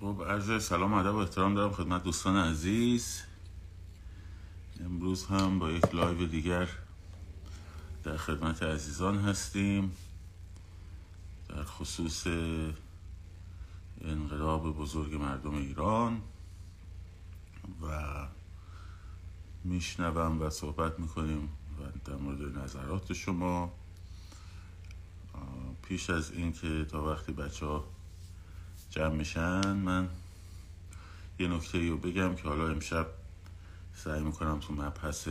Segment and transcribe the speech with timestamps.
[0.00, 3.22] خب عرض سلام ادب و احترام دارم خدمت دوستان عزیز.
[4.84, 6.68] امروز هم با یک لایو دیگر
[8.04, 9.92] در خدمت عزیزان هستیم.
[11.48, 12.26] در خصوص
[14.00, 16.20] انقلاب بزرگ مردم ایران
[17.82, 18.26] و
[19.64, 23.72] میشنوم و صحبت می‌کنیم و در مورد نظرات شما.
[25.82, 27.84] پیش از اینکه تا وقتی بچه ها
[28.90, 30.08] جمع میشن من
[31.38, 33.06] یه نکته رو بگم که حالا امشب
[33.94, 35.28] سعی می‌کنم تو مبحث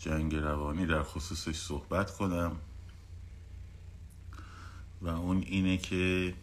[0.00, 2.56] جنگ روانی در خصوصش صحبت کنم.
[5.02, 6.34] و اون اینه که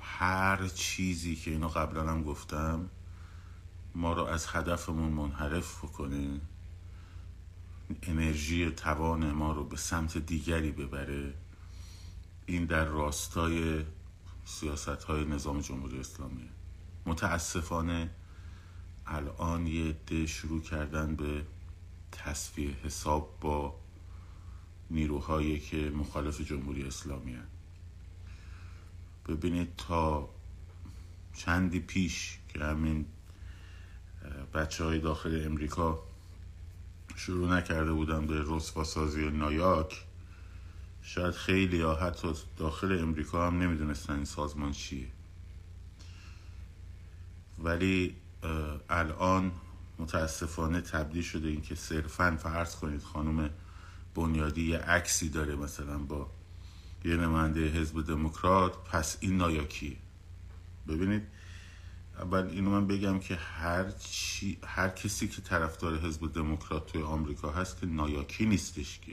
[0.00, 2.90] هر چیزی که اینو قبلا هم گفتم
[3.94, 6.40] ما رو از هدفمون منحرف بکنه.
[8.02, 11.34] انرژی توان ما رو به سمت دیگری ببره.
[12.52, 13.84] این در راستای
[14.44, 16.48] سیاست های نظام جمهوری اسلامی
[17.06, 18.10] متاسفانه
[19.06, 21.44] الان یه عده شروع کردن به
[22.12, 23.74] تصفیه حساب با
[24.90, 27.46] نیروهایی که مخالف جمهوری اسلامی هن.
[29.28, 30.28] ببینید تا
[31.34, 33.06] چندی پیش که همین
[34.54, 36.02] بچه های داخل امریکا
[37.16, 40.04] شروع نکرده بودن به رسوا سازی نایاک
[41.02, 45.06] شاید خیلی یا حتی داخل امریکا هم نمی‌دونستن این سازمان چیه.
[47.58, 48.16] ولی
[48.88, 49.52] الان
[49.98, 53.50] متاسفانه تبدیل شده این که صرفا فرض کنید خانم
[54.14, 56.30] بنیادی یه عکسی داره مثلا با
[57.04, 59.96] یه نماینده حزب دموکرات پس این نایاکیه
[60.88, 61.22] ببینید
[62.18, 67.50] اول اینو من بگم که هر, چی، هر کسی که طرفدار حزب دموکرات توی آمریکا
[67.50, 69.12] هست که نایاکی نیستش که.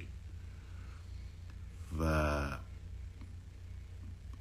[1.99, 2.57] و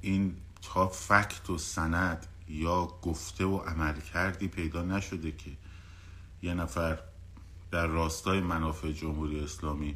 [0.01, 5.51] این تا فکت و سند یا گفته و عمل کردی پیدا نشده که
[6.41, 6.99] یه نفر
[7.71, 9.95] در راستای منافع جمهوری اسلامی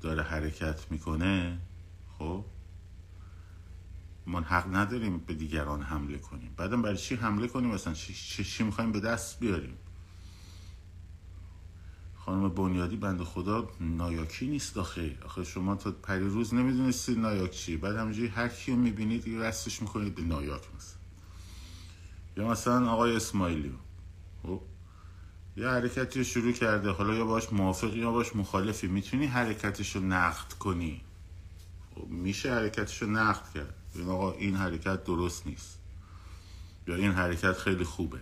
[0.00, 1.58] داره حرکت می‌کنه
[2.18, 2.44] خب؟
[4.26, 6.54] ما حق نداریم به دیگران حمله کنیم.
[6.56, 9.76] بعدم برای چی حمله کنیم؟ مثلا چی, چی می‌خوایم به دست بیاریم؟
[12.28, 15.18] خانم بنیادی بند خدا نایاکی نیست آخه.
[15.24, 19.82] آخه شما تا پری روز نمی‌دونستید نایاک چی بعد همینجوری هر کیو می‌بینید دیگه رستش
[19.82, 20.98] می‌کنید به نایاک مثلا.
[22.36, 23.72] یا مثلا آقای اسماعیلی
[24.42, 24.60] خب
[25.56, 26.90] یه حرکتی شروع کرده.
[26.90, 28.86] حالا یا باش موافقی یا باش مخالفی.
[28.86, 31.00] می‌تونی حرکتش رو نقد کنی.
[31.94, 33.74] خب میشه حرکتش رو نقد کرد.
[33.94, 35.78] این آقا این حرکت درست نیست.
[36.86, 38.20] یا این حرکت خیلی خوبه.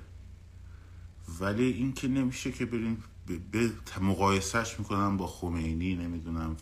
[1.40, 6.56] ولی این که نمیشه که بریم به مقایسهش می‌کنم با خمینی نمی‌دونم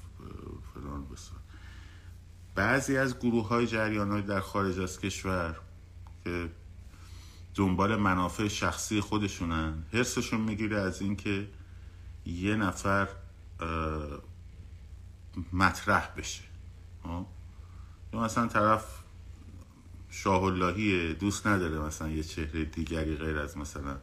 [0.75, 1.38] فلان بسار.
[2.54, 5.56] بعضی از گروه های جریان های در خارج از کشور
[6.24, 6.50] که
[7.54, 11.48] دنبال منافع شخصی خودشونن حرسشون می‌گیره از اینکه
[12.26, 13.08] یه نفر
[15.53, 16.42] مطرح بشه.
[18.12, 18.84] یا مثلا طرف
[20.10, 23.97] شاه اللهیه دوست نداره مثلا یه چهره دیگری غیر از مثلا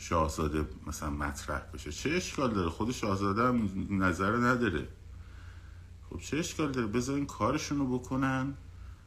[0.00, 1.92] شاهزاده مثلا مطرح بشه.
[1.92, 3.70] چه اشکال داره؟ خود شاهزاده هم
[4.02, 4.88] نظر نداره.
[6.10, 8.54] خب چه اشکال داره؟ بذارین کارشون رو بکنن.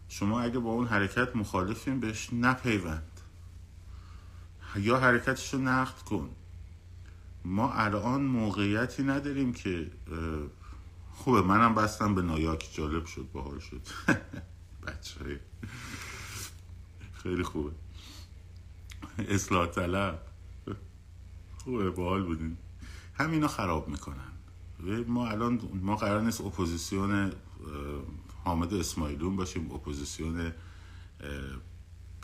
[0.10, 3.22] شما اگه با اون حرکت مخالفین بهش نپیوند.
[4.76, 6.30] یا حرکتش رو نقد کن.
[7.46, 9.92] ما الان موقعیتی نداریم که
[11.12, 12.70] خوبه منم بستم به نایاک.
[12.74, 13.82] جالب شد باحال شد.
[14.88, 15.40] بچه
[17.14, 17.72] خیلی خوبه.
[19.18, 20.33] اصلاح طلب.
[21.64, 22.58] خوبه باحال بودین
[23.14, 24.34] همینا خراب می‌کنن.
[25.08, 27.32] ما الان ما قرار نیست اپوزیسیون
[28.44, 30.54] حامد اسماعیلون باشیم اپوزیسیون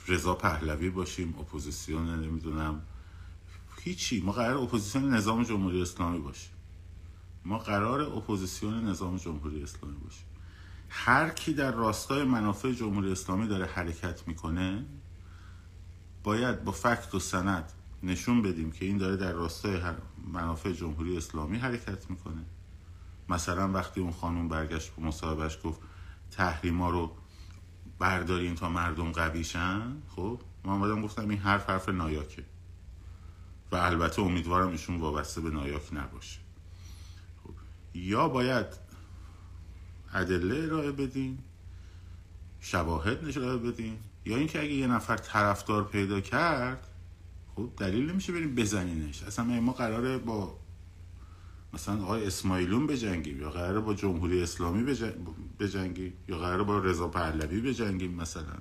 [0.08, 2.82] رضا پهلوی باشیم اپوزیسیون نمی‌دونم
[3.82, 4.22] هیچی.
[4.22, 6.52] ما قرار اپوزیسیون نظام جمهوری اسلامی باشیم.
[7.46, 10.26] ما قرار اپوزیسیون نظام جمهوری اسلامی باشیم.
[10.90, 14.86] هر کی در راستای منافع جمهوری اسلامی داره حرکت می‌کنه
[16.24, 17.72] باید با fact و سند
[18.04, 19.82] نشون بدیم که این داره در راستای
[20.34, 22.46] منافع جمهوری اسلامی حرکت می‌کنه
[23.30, 25.80] مثلا وقتی اون خانوم برگشت به مصاحبهش گفت
[26.32, 27.12] تحریما رو
[28.00, 32.44] بردارین تا مردم قویشن خب من آمدم گفتم این حرف حرف نایاکه
[33.72, 36.40] و البته امیدوارم ایشون وابسته به نایاک نباشه
[37.44, 37.54] خب.
[37.94, 38.66] یا باید
[40.14, 41.40] ادله ارائه بدین
[42.60, 46.89] شواهد نشون بدین یا اینکه اگه یه نفر طرفدار پیدا کرد
[47.60, 49.24] خب دلیل نمیشه بریم بزنینش.
[49.24, 50.58] اصلا ما قراره با
[51.74, 54.96] مثلا آقای اسماعیلون بجنگیم یا قراره با جمهوری اسلامی
[55.60, 58.58] بجنگیم یا قراره با رضا پهلوی بجنگیم مثلا.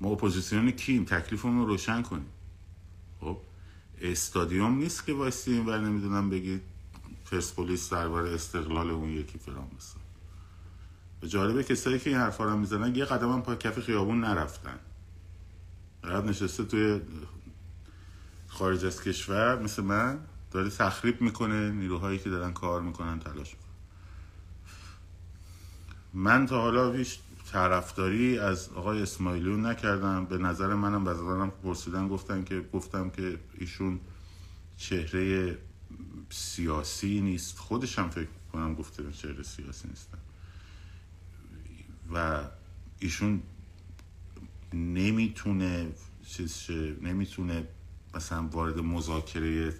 [0.00, 2.26] ما اپوزیسیون کیم تکلیفمون رو روشن کنیم.
[3.20, 3.36] خب
[4.00, 6.60] استادیوم نیست که وایسیم و نمی‌دونم بگید
[7.30, 10.00] پرسپولیس درباره استقلال اون یکی فرام بسن
[11.20, 14.78] به جالبه کسایی که این حرفا رو می‌زنن یه قدم هم پا کف خیابون نرفتن.
[16.02, 17.00] بعد نشسته توی
[18.58, 20.18] خارج از کشور مثل من
[20.50, 23.68] داره تخریب می‌کنه نیروهایی که دارن کار می‌کنن تلاش می‌کنن.
[26.14, 27.18] من تا حالا هیچ
[27.52, 30.24] طرفداری از آقای اسماعیلیون نکردم.
[30.24, 34.00] به نظر منم و پرسیدن گفتن که گفتم که ایشون
[34.76, 35.58] چهره
[36.30, 37.58] سیاسی نیست.
[37.58, 40.18] خودشم فکر کنم گفته چهره سیاسی نیستن.
[42.14, 42.44] و
[42.98, 43.42] ایشون
[44.72, 45.92] نمی‌تونه
[46.26, 46.66] چیز
[47.02, 47.66] نمی‌تونه
[48.18, 49.74] مثلا وارد مذاکره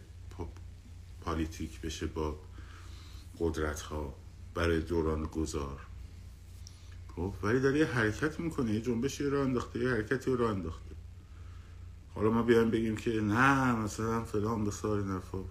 [1.20, 2.38] پالیتیک بشه با
[3.38, 4.14] قدرت ها
[4.54, 5.80] برای دوران گذار.
[7.16, 10.94] خب ولی داره یه حرکت می‌کنه یه جنبشی رو انداخته یه حرکتی رو انداخته.
[12.14, 15.44] حالا ما بیایم بگیم که نه مثلا فلان بسار نفا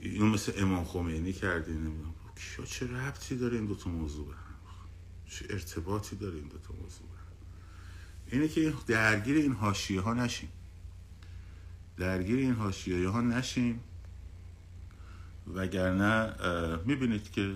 [0.00, 2.14] اینو مثل امام خمینی کردی نمی‌دونم.
[2.36, 4.34] کیا چه ربطی داره این دوتا موضوع به
[5.30, 7.06] چه ارتباطی داره این دوتا موضوع
[8.26, 10.48] به اینه که درگیر این حاشیه ها نشیم.
[11.96, 13.80] درگیر این حاشیه ها نشیم.
[15.54, 16.34] وگرنه
[16.84, 17.54] می‌بینید که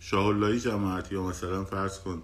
[0.00, 2.22] شاه جماعت یا مثلا فرض کن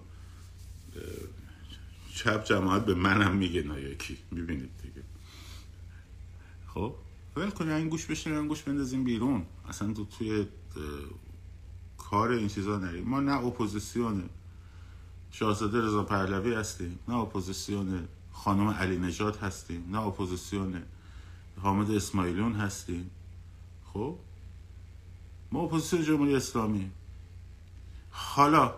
[2.15, 5.03] چپ جماعت به منم میگه نایکی می‌بینید دیگه.
[6.67, 6.95] خب؟
[7.35, 9.45] ول کنی این گوش بشین این گوش بندازیم بیرون.
[9.69, 10.47] اصلا تو توی
[11.97, 13.03] کار این چیزا نریم.
[13.03, 14.29] ما نه اپوزیسیون
[15.31, 18.07] شاهزاده رضا پهلوی هستیم نه اپوزیسیون
[18.43, 20.83] خانم علی نژاد هستیم نه اپوزیسیون
[21.61, 23.11] حامد اسماعیلیون هستیم.
[23.93, 24.17] خب؟
[25.51, 26.91] ما اپوزیسیون جمهوری اسلامی.
[28.11, 28.73] حالا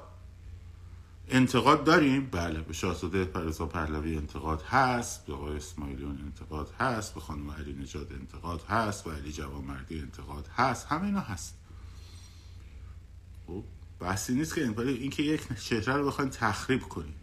[1.28, 7.20] انتقاد داریم؟ بله به شاهزاده رضا پهلوی انتقاد هست به آقای اسماعیلیون انتقاد هست به
[7.20, 11.56] خانم علی نژاد انتقاد هست به علی جوانمردی انتقاد هست همه اینا هست.
[13.48, 13.64] خب
[14.00, 17.21] بحثی نیست که این که یک چهره رو بخواین تخریب کنیم.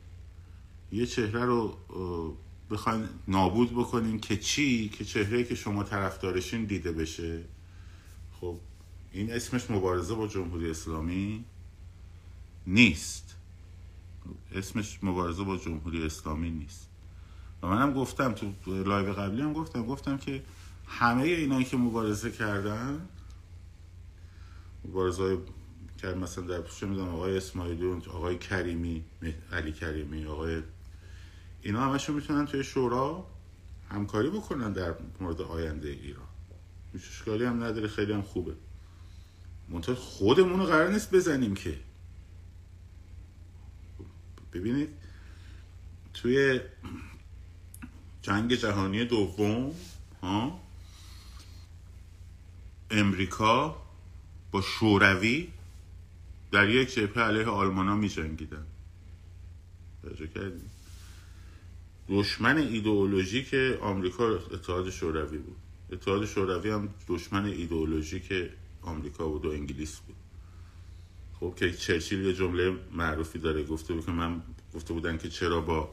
[0.93, 1.76] یه چهره رو
[2.70, 7.44] بخواین نابود بکنین که چی؟ که چهره که شما طرفدارشین دیده بشه.
[8.40, 8.56] خب
[9.12, 11.44] این اسمش مبارزه با جمهوری اسلامی
[12.67, 13.35] نیست.
[14.55, 16.88] اسمش مبارزه با جمهوری اسلامی نیست.
[17.62, 20.43] و منم گفتم تو لایو قبلی هم گفتم گفتم که
[20.87, 23.08] همه اینایی که مبارزه کردن
[24.85, 25.37] مبارزه های
[26.02, 29.05] کرد مثلا در چه می‌دونم آقای اسماعیلی آقای کریمی
[29.52, 30.62] علی کریمی آقای
[31.63, 33.27] اینا همشون می‌تونن توی شورا
[33.91, 36.29] همکاری بکنن در مورد آینده ایران.
[36.93, 38.55] هیچ هم نداره خیلی هم خوبه.
[39.69, 41.79] منتها خودمون رو قرار نیست بزنیم که.
[44.53, 44.89] ببینید
[46.15, 46.61] توی
[48.23, 49.75] جنگ جهانی دوم
[50.23, 50.61] ها
[52.91, 53.83] امریکا
[54.51, 55.49] با شوروی
[56.53, 58.67] در یک جبهه علیه آلمان ها می جنگیدن
[62.09, 65.57] دشمن ایدئولوژیک آمریکا اتحاد شوروی بود.
[65.93, 68.33] اتحاد شوروی هم دشمن ایدئولوژیک
[68.83, 70.17] آمریکا بود و انگلیس بود.
[71.41, 74.43] خب که چرچیل یه جمله معروفی داره گفته بود که من
[74.75, 75.91] گفته بودن که چرا با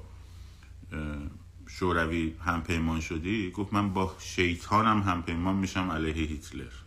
[1.68, 6.85] شوروی همپیمان شدی؟ گفت من با شیطانم همپیمان میشم علیه هیتلر.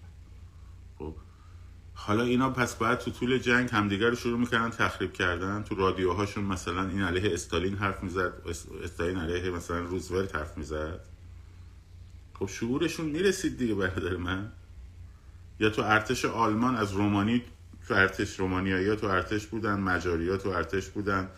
[2.01, 5.63] حالا اینا پس باید تو طول جنگ همدیگر رو شروع می‌کردن تخریب کردن.
[5.63, 8.33] تو رادیوهاشون مثلا این علیه استالین حرف می‌زد
[8.85, 11.01] استالین علیه مثلا روزولت حرف می‌زد.
[12.35, 14.53] خب شعورشون می‌رسید دیگه برادر من.
[15.61, 17.43] یا تو ارتش آلمان از رومانی
[17.89, 21.29] تو ارتش رومانیایی تو ارتش بودن مجاری تو ارتش بودن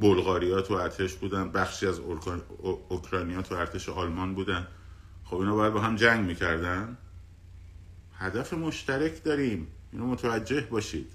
[0.00, 1.98] بلغاری تو ارتش بودن بخشی از
[2.88, 4.66] اوکراینیا تو ارتش آلمان بودن.
[5.24, 6.96] خب اینا باید با هم جنگ می‌کردن.
[8.18, 9.66] هدف مشترک داریم.
[9.92, 11.12] اینو متوجه باشید.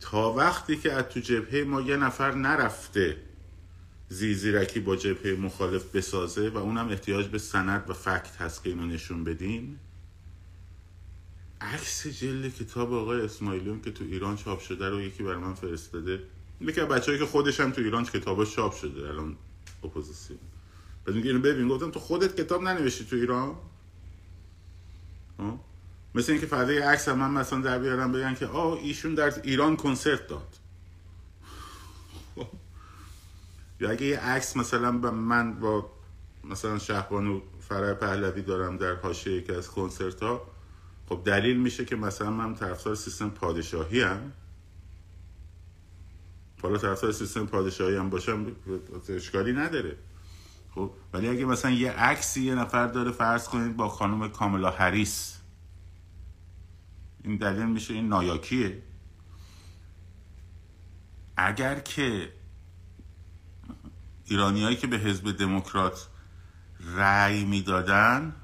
[0.00, 3.16] تا وقتی که از تو جبهه ما یه نفر نرفته
[4.08, 8.86] زیزیرکی با جبهه مخالف بسازه و اونم احتیاج به سند و فکت هست که اینو
[8.86, 9.80] نشون بدیم
[11.60, 16.22] عکس جلد کتاب آقای اسماعیلیون که تو ایران چاپ شده رو یکی بر من فرستاده.
[16.60, 19.36] یکی بچه‌ای که خودش هم تو ایران کتاباش چاپ شده الان
[19.84, 20.38] اپوزیسیون.
[21.04, 23.54] بعد اینو ببین گفتم تو خودت کتاب ننوشتی تو ایران؟
[26.14, 29.76] مثل اینکه فردا یه عکس من مثلا در بیارم بگن که آه ایشون در ایران
[29.76, 30.58] کنسرت داد.
[33.80, 35.90] یا اگه یه عکس مثلا من با
[36.44, 40.42] مثلا شهبانو فرح پهلوی دارم در حاشیه یکی از کنسرت ها
[41.08, 44.32] خب دلیل میشه که مثلا من طرفدار سیستم پادشاهی‌ام
[46.62, 48.46] حالا طرفدار سیستم پادشاهی هم باشم
[49.08, 49.96] اشکالی نداره.
[50.74, 55.41] خب ولی اگه مثلا یه عکسی یه نفر داره فرض کنید با خانم کاملا هریس
[57.24, 58.82] این دلیل میشه این نایاکیه.
[61.36, 62.32] اگر که
[64.24, 66.08] ایرانیایی که به حزب دموکرات
[66.80, 68.34] رأی می‌دادن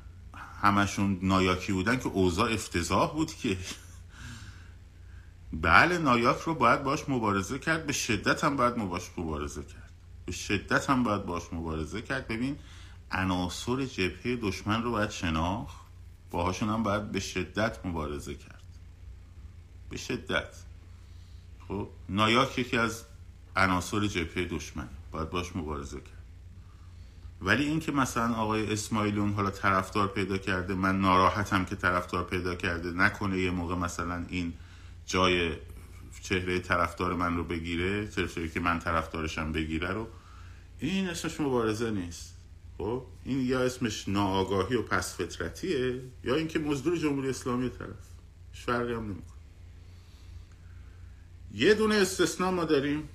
[0.63, 3.57] همشون نایاکی بودن که اوضاع افتضاح بود که
[5.53, 8.75] بله نایاک رو باید باش مبارزه کرد به شدت هم باید
[9.17, 9.93] مبارزه کرد.
[10.27, 12.29] به شدت هم باید باش مبارزه کرد.
[12.29, 12.59] ببین
[13.11, 15.77] عناصر جبهه دشمن رو باید شناخت
[16.31, 18.58] باهاشون هم باید به شدت مبارزه کرد.
[19.91, 20.55] به شدت.
[21.69, 23.05] خب نایاک یکی از
[23.57, 24.89] عناصر جبهه دشمن.
[25.11, 26.25] باید باش مبارزه کرد.
[27.41, 32.91] ولی اینکه مثلا آقای اسماعیلون حالا طرفدار پیدا کرده من ناراحتم که طرفدار پیدا کرده
[32.91, 34.53] نکنه یه موقع مثلا این
[35.07, 35.57] جای
[36.23, 40.09] چهره طرفدار من رو بگیره چهره که من طرفدارشم بگیره رو
[40.79, 42.35] این اسمش مبارزه نیست.
[42.79, 48.09] خب این یا اسمش ناآگاهی و پس فطرتیه یا اینکه مزدور جمهوری اسلامی طرف.
[48.53, 49.38] فرقی هم نمی‌کنه.
[51.55, 53.09] یه دونه استثنا ما داریم.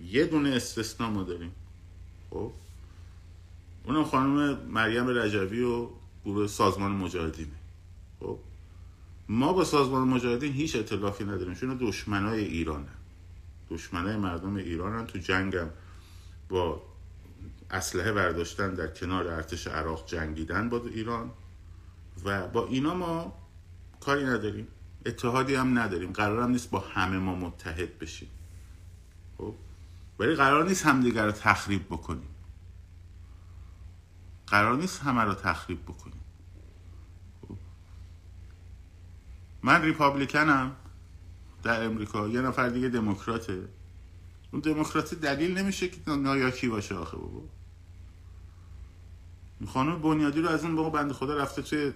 [0.00, 1.52] یه دونه استثنا ما داریم.
[2.30, 2.52] خب؟
[3.84, 5.88] اونم خانم مریم رجوی و
[6.24, 7.56] گروه سازمان مجاهدینه.
[8.20, 8.38] خب؟
[9.28, 11.54] ما با سازمان مجاهدین هیچ اطلافی نداریم.
[11.54, 12.88] چون دشمنای ایرانه
[13.70, 15.06] دشمنای مردم ایرانن.
[15.06, 15.68] تو جنگم
[16.48, 16.82] با
[17.70, 21.30] اسلحه برداشتن در کنار ارتش عراق جنگیدن با ایران.
[22.24, 23.32] و با اینا ما
[24.00, 24.68] کاری نداریم.
[25.06, 26.12] اتحادی هم نداریم.
[26.12, 28.28] قرارم نیست با همه ما متحد بشیم.
[29.38, 29.54] خب؟
[30.18, 32.28] ولی قرار نیست همدیگر رو تخریب بکنیم.
[34.46, 36.20] قرار نیست همه رو تخریب بکنیم.
[37.48, 37.56] خب.
[39.62, 40.76] من ریپابلیکنم.
[41.62, 42.28] در امریکا.
[42.28, 43.68] یه نفر دیگه دموکراته.
[44.52, 47.42] اون دموکراتی دلیل نمیشه که نایاکی باشه آخه بابا.
[49.66, 51.92] خانم بنیادی رو از اون موقع بنده خدا رفته توی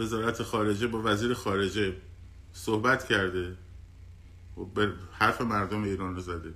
[0.00, 1.96] وزارت خارجه با وزیر خارجه
[2.52, 3.56] صحبت کرده.
[4.56, 6.54] و به حرف مردم ایران رو زده.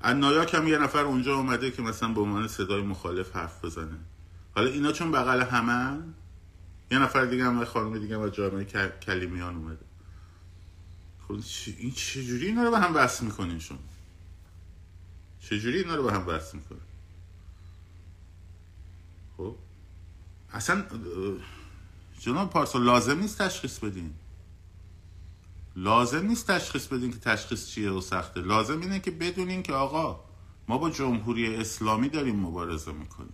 [0.00, 3.98] از نایاک هم یه نفر اونجا اومده که مثلا به عنوان صدای مخالف حرف بزنه.
[4.54, 6.02] حالا اینا چون بغل همه
[6.90, 8.64] یه نفر دیگه هم خانم دیگه هم جامعه
[9.02, 9.84] کلیمیان اومده.
[11.28, 11.38] خب
[11.78, 13.78] این چجوری اینا رو به هم بحث می‌کنین شما؟
[15.40, 16.82] چجوری اینا رو به هم بحث می‌کنین؟
[19.36, 19.56] خب
[20.52, 20.84] اصلا
[22.20, 24.14] جناب پارسا لازم نیست تشخیص بدین.
[25.76, 28.40] لازم نیست تشخیص بدین که تشخیص چیه و سخته.
[28.40, 30.20] لازم اینه که بدونین که آقا
[30.68, 33.32] ما با جمهوری اسلامی داریم مبارزه می‌کنیم.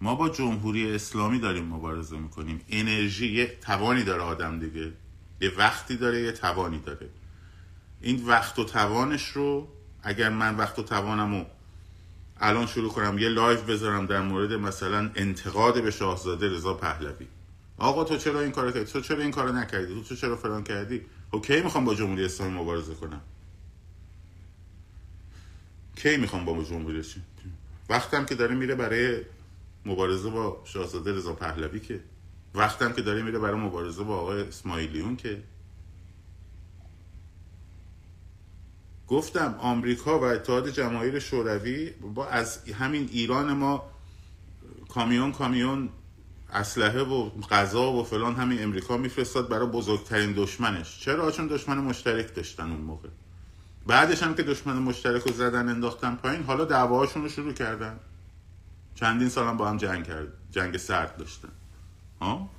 [0.00, 2.60] ما با جمهوری اسلامی داریم مبارزه می‌کنیم.
[2.68, 4.92] انرژی یه توانی داره آدم دیگه.
[5.40, 7.08] یه وقتی داره یه توانی داره.
[8.00, 9.68] این وقت و توانش رو
[10.02, 11.46] اگر من وقت و توانم رو
[12.40, 17.26] الان شروع کنم یه لایف بذارم در مورد مثلا انتقاد به شاهزاده رضا پهلوی.
[17.78, 21.00] آقا تو چرا این کارو کردی؟ تو چرا این کارو نکردی؟ تو چرا فلان کردی؟
[21.32, 23.20] خب کی می‌خوام با جمهوری اسلامی مبارزه کنم.
[25.96, 27.28] کی می‌خوام با جمهوری اسلامی؟
[27.88, 29.20] وقتم که داره میره برای
[29.86, 32.00] مبارزه با شاهزاده رضا پهلوی که.
[32.54, 35.42] وقتم که داره میره برای مبارزه با آقای اسماعیلیون که.
[39.08, 43.90] گفتم آمریکا و اتحاد جماهیر شوروی با از همین ایران ما
[44.88, 45.88] کامیون کامیون
[46.54, 51.00] اسلحه و غذا و فلان همین امریکا میفرستاد برای بزرگترین دشمنش.
[51.00, 53.08] چرا؟ چون دشمن مشترک داشتن اون موقع.
[53.86, 58.00] بعدش هم که دشمن مشترک رو زدن انداختن پایین حالا دعواهاشون رو شروع کردن.
[58.94, 61.48] چندین سال هم با هم جنگ کرد جنگ سرد داشتن.
[62.20, 62.50] ها؟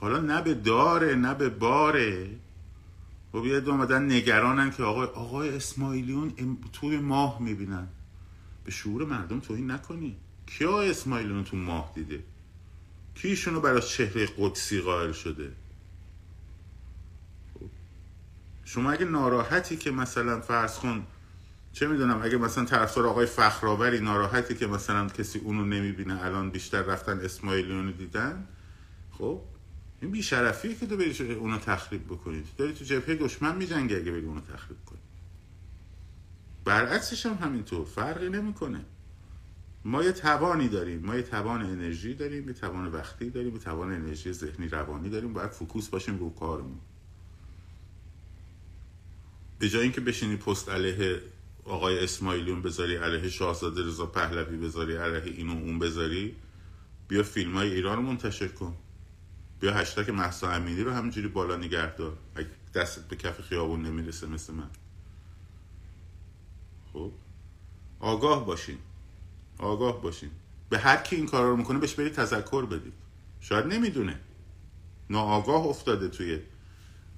[0.00, 2.28] حالا نه به داره نه به باره.
[3.34, 7.88] و خب یه آمدن نگرانن که آقای, آقای اسماعیلیون توی ماه می‌بینن.
[8.64, 10.16] به شعور مردم توهین نکنی.
[10.46, 12.22] کیا اسماعیلیون تو ماه دیده
[13.14, 15.52] کیشونو برای چهره قدسی قائل شده.
[18.64, 21.06] شما اگه ناراحتی که مثلا فرض کن
[21.72, 26.82] چه می‌دونم اگه مثلا طرفدار آقای فخرآوری ناراحتی که مثلا کسی اونو نمی‌بینه الان بیشتر
[26.82, 28.46] رفتن اسماعیلیون دیدن
[29.18, 29.40] خب
[30.02, 34.26] این بیشرفیه که تو بری اونو تخریب بکنید داری تو جبهه دشمن میجنگی اگه بری
[34.26, 34.98] اونو تخریب کنی.
[36.64, 38.84] برعکسش هم همینطور فرقی نمی‌کنه.
[39.86, 41.06] ما یه توانی داریم.
[41.06, 45.32] ما یه توان انرژی داریم یه توان وقتی داریم یه توان انرژی ذهنی روانی داریم.
[45.32, 46.80] باید فوکوس باشیم رو کارمون.
[49.58, 51.22] به جای اینکه بشینی پست علیه
[51.64, 56.36] آقای اسماعیلیون بذاری علیه شاهزاده رضا پهلوی بذاری علیه اینو اون بذاری
[57.08, 58.76] بیا فیلم های ایران رو منتشر کن.
[59.60, 62.16] بیا هشتک محسا امینی رو همینجوری بالا نگه دار.
[62.74, 64.70] دستت به کف خیابون نمی‌رسه مثل من.
[66.92, 67.12] خب؟
[68.00, 68.78] آگاه باشین.
[69.58, 70.30] آگاه باشین
[70.68, 72.92] به هر کی این کار رو می‌کنه بهش برید تذکر بدید.
[73.40, 74.20] شاید نمی‌دونه.
[75.10, 76.38] ناآگاه افتاده توی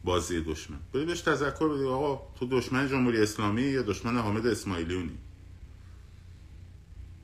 [0.04, 0.78] بازی دشمن.
[0.94, 1.86] برید بهش تذکر بدید.
[1.86, 5.18] آقا تو دشمن جمهوری اسلامی یا دشمن حامد اسماعیلیونی؟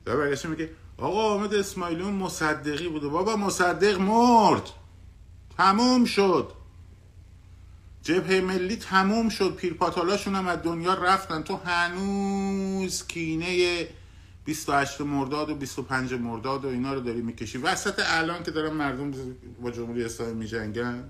[0.05, 3.07] در برگشت میگه آقا حامد اسماعیلیون مصدقی بوده.
[3.07, 4.69] بابا مصدق مرد.
[5.57, 6.51] تموم شد.
[8.03, 9.55] جبهه ملی تموم شد.
[9.55, 11.43] پیرپاتالاشون هم از دنیا رفتن.
[11.43, 13.87] تو هنوز کینه
[14.45, 17.57] 28 مرداد و 25 مرداد و اینا رو داری می‌کشی.
[17.57, 19.11] وسط الان که دارن مردم
[19.61, 21.03] با جمهوری اسلامی میجنگن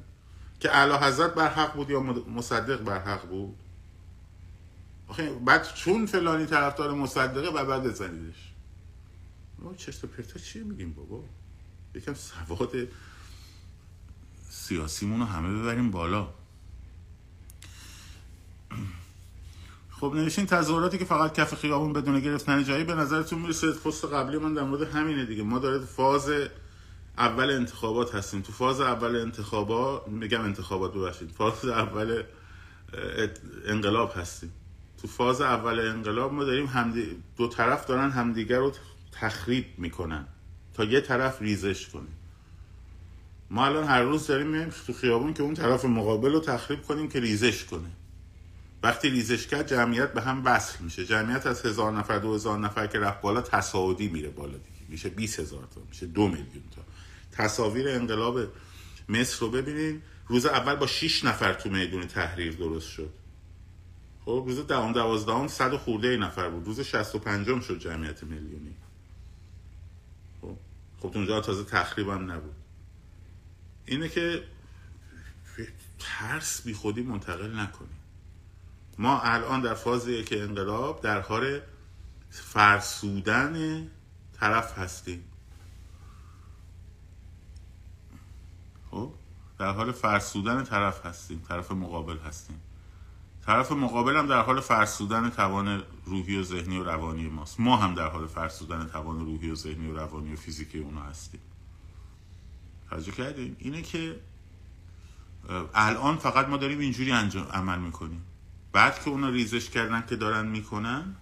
[0.59, 1.99] که اعلی حضرت بر حق بود یا
[2.35, 3.55] مصدق بر حق بود؟
[5.07, 8.53] آخه بعد چون فلانی طرفدار مصدقه و بعد بزنیدش.
[9.59, 11.23] ما چشت پرتا چیه میگیم بابا؟
[11.95, 12.71] یکم سواد
[14.49, 16.27] سیاسیمون رو همه ببریم بالا.
[19.99, 24.37] خب نوشین تظاهراتی که فقط کف خیابون بدون گرفتن جایی به نظرتون می‌رسه؟ پست قبلی
[24.37, 25.43] من در مورد همینه دیگه.
[25.43, 26.31] ما داره فاز
[27.17, 28.41] اول انتخابات هستیم.
[28.41, 31.31] تو فاز اول انتخابات میگم انتخابات ببخشید.
[31.31, 32.23] فاز اول
[33.65, 34.51] انقلاب هستیم.
[35.01, 37.23] تو فاز اول انقلاب ما داریم همدی...
[37.37, 38.71] دو طرف دارن همدیگر رو
[39.11, 40.25] تخریب می‌کنن.
[40.73, 42.07] تا یه طرف ریزش کنه
[43.49, 47.09] ما الان هر روز داریم میایم تو خیابون که اون طرف مقابل رو تخریب کنیم
[47.09, 47.89] که ریزش کنه.
[48.85, 51.05] وقتی ریزش کرد جمعیت به هم وصل میشه.
[51.05, 54.89] جمعیت از هزار نفر دو هزار نفر که رفت بالا تصاعدی میره بالا دیگه.
[54.89, 56.81] میشه 20 هزار تا میشه دو میلیون تا.
[57.31, 58.39] تصاویر انقلاب
[59.09, 63.13] مصر رو ببینید روز اول با 6 نفر تو میدون تحریر درست شد.
[64.25, 66.65] خب روز دوام دوازدهم صد خورده نفر بود.
[66.65, 68.75] روز 65 شد جمعیت میلیونی.
[70.41, 70.57] خب
[70.99, 72.55] خب اونجا تازه تخریبم نبود.
[73.85, 74.43] اینه که
[75.99, 78.04] ترس بی خودی منتقل نکنیم
[78.97, 81.61] ما الان در فاز که انقلاب در حال
[82.29, 83.87] فرسودن
[84.39, 85.23] طرف هستیم.
[88.91, 89.13] خب؟
[89.59, 92.61] در حال فرسودن طرف هستیم طرف مقابل هستیم.
[93.45, 97.59] طرف مقابل هم در حال فرسودن توان روحی و ذهنی و روانی ماست.
[97.59, 101.41] ما هم در حال فرسودن توان روحی و ذهنی و روانی و فیزیکی اونا هستیم.
[102.89, 104.19] توجه کردیم اینه که
[105.73, 108.25] الان فقط ما داریم اینجوری انجام عمل می‌کنیم.
[108.75, 111.15] بعد که اونا ریزش کردن که دارن می‌کنن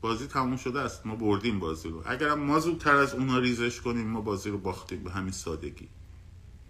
[0.00, 1.06] بازی تموم شده است.
[1.06, 2.02] ما بردیم بازی رو.
[2.06, 5.04] اگرم ما زودتر از اونا ریزش کنیم ما بازی رو باختیم.
[5.04, 5.88] به همین سادگی.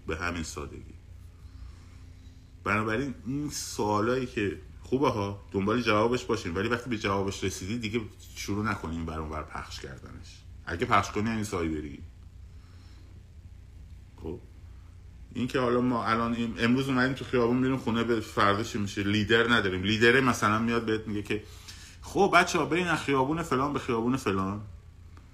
[0.06, 0.94] به همین سادگی.
[2.64, 6.54] بنابراین این سوالایی که خوبه ها دنبال جوابش باشین.
[6.54, 8.00] ولی وقتی به جوابش رسیدی دیگه
[8.37, 10.42] شروع نکنیم بر بر پخش کردنش.
[10.66, 12.02] اگه پخش کنی یعنی سایی بری
[14.22, 14.40] خب؟
[15.35, 19.53] این که حالا ما الان امروز اومدیم تو خیابون میریم خونه به فرداش میشه؟ لیدر
[19.53, 19.83] نداریم.
[19.83, 21.42] لیدره مثلا میاد بهت میگه که
[22.03, 24.61] خب بچه ها برین خیابون فلان به خیابون فلان.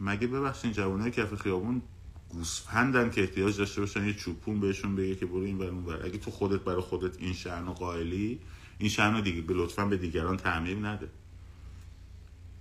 [0.01, 1.83] مگه ببخشین جوانای کف خیابون
[2.29, 6.19] گوسفندن که احتیاج داشته باشن یه چوپون بهشون بگه که برو این اون بر اگه
[6.19, 8.41] تو خودت برای خودت این شأن و قائلی
[8.79, 11.09] این شأن دیگه به لطفا به دیگران تعمیم نده.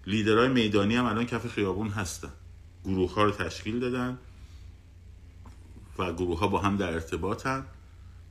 [0.08, 2.32] لیدرهای میدانی هم الان کف خیابون هستن.
[2.86, 4.18] گروه ها رو تشکیل دادن.
[6.00, 7.66] و گروه ها با هم در ارتباطن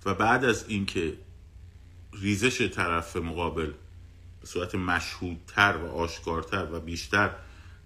[0.05, 1.17] و بعد از اینکه
[2.13, 3.73] ریزش طرف مقابل
[4.41, 7.31] به صورت مشهودتر و آشکارتر و بیشتر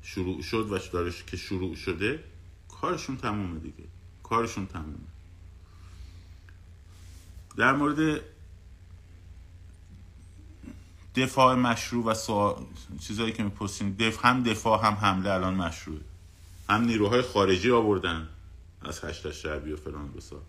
[0.03, 2.25] شروع شد و دارش که شروع شده
[2.69, 3.85] کارشون تمومه دیگه.
[4.23, 4.99] کارشون تمومه.
[7.57, 8.21] در مورد
[11.15, 12.67] دفاع مشروع و سوال
[13.01, 14.25] چیزایی که می‌پرسیم دف...
[14.25, 16.01] هم دفاع هم حمله الان مشروعه.
[16.69, 18.29] هم نیروهای خارجی آوردن.
[18.83, 20.43] از هشت شعبی و فلان بسا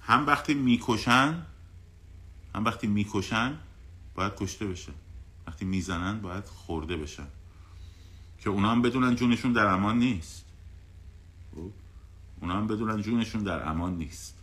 [0.00, 1.46] هم وقتی می‌کشن
[2.54, 3.58] هم وقتی می‌کشن
[4.14, 4.92] باید کشته بشن.
[5.46, 7.26] وقتی می‌زنن باید خورده بشن.
[8.40, 10.44] که اونا هم بدونن جونشون در امان نیست.
[11.54, 11.70] خب؟
[12.40, 14.34] اونا هم بدونن جونشون در امان نیست.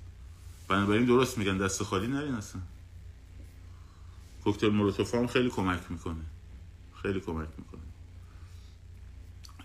[0.68, 1.58] بنابراین درست میگن.
[1.58, 2.62] دست خالی نرین اصلا.
[4.44, 6.26] کوکتل مولوتوف هم خیلی کمک می‌کنه.
[7.02, 7.82] خیلی کمک می‌کنه.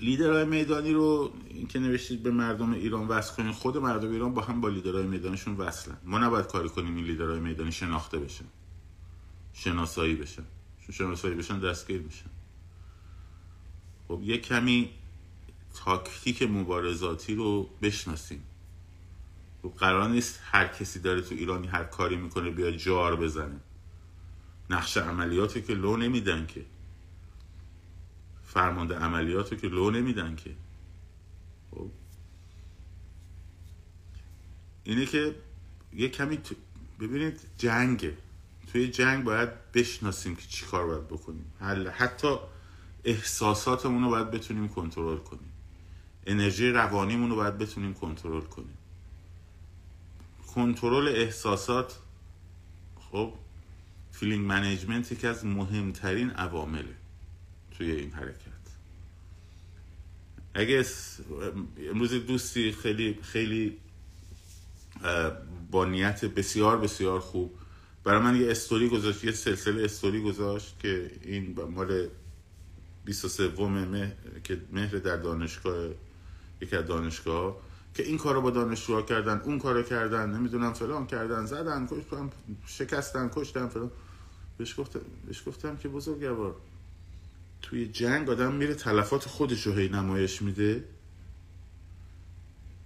[0.00, 1.32] لیدرهای میدانی رو
[1.68, 5.56] که نوشتید به مردم ایران وصل کنید خود مردم ایران با هم با لیدرهای میدانشون
[5.56, 5.96] وصلن.
[6.04, 8.44] ما نباید کاری کنیم این لیدرهای میدانی شناخته بشن.
[9.52, 10.42] شناسایی بشن.
[10.86, 12.30] چون شناسایی بشن دستگیر میشن.
[14.08, 14.90] خب یه کمی
[15.74, 18.42] تاکتیک مبارزاتی رو بشناسیم.
[19.62, 23.60] خب قرار نیست هر کسی داره تو ایرانی هر کاری می‌کنه بیا جار بزنه.
[24.70, 26.64] نقش عملیاتی که لو نمیدن که.
[28.48, 30.50] فرمانده عملیات رو که لو نمیدن که.
[31.70, 31.90] خب.
[34.84, 35.34] اینه که
[35.92, 36.38] یه کمی
[37.00, 38.10] ببینید جنگ
[38.72, 41.52] توی جنگ باید بشناسیم که چی کار باید بکنیم.
[41.96, 42.36] حتی
[43.04, 45.52] احساساتمون رو باید بتونیم کنترل کنیم.
[46.26, 48.78] انرژی روانیمون رو باید بتونیم کنترل کنیم.
[50.54, 51.98] کنترل احساسات
[53.10, 53.34] خب
[54.12, 56.97] feeling management یکی از مهمترین عوامله.
[57.78, 58.48] توی این حرکت.
[60.54, 60.84] اگه
[61.90, 63.76] امروز دوستی خیلی خیلی
[65.70, 67.54] با نیت بسیار بسیار خوب
[68.04, 72.08] برای من یه استوری گذاشت یه سلسله استوری گذاشت که این مال
[73.04, 74.12] 23 مهر
[74.44, 75.88] که مهر در دانشگاه
[76.60, 77.56] یکی از دانشگاه
[77.94, 82.30] که این کارو با دانشجوها کردن اون کارو کردن نمی‌دونم فلان کردن زدن کشتن
[82.66, 83.90] شکستن کشتن فلان.
[84.58, 86.54] بهش گفتم بهش گفتم که بزرگوار
[87.62, 90.84] توی جنگ آدم میره تلفات خودش رو هی نمایش میده؟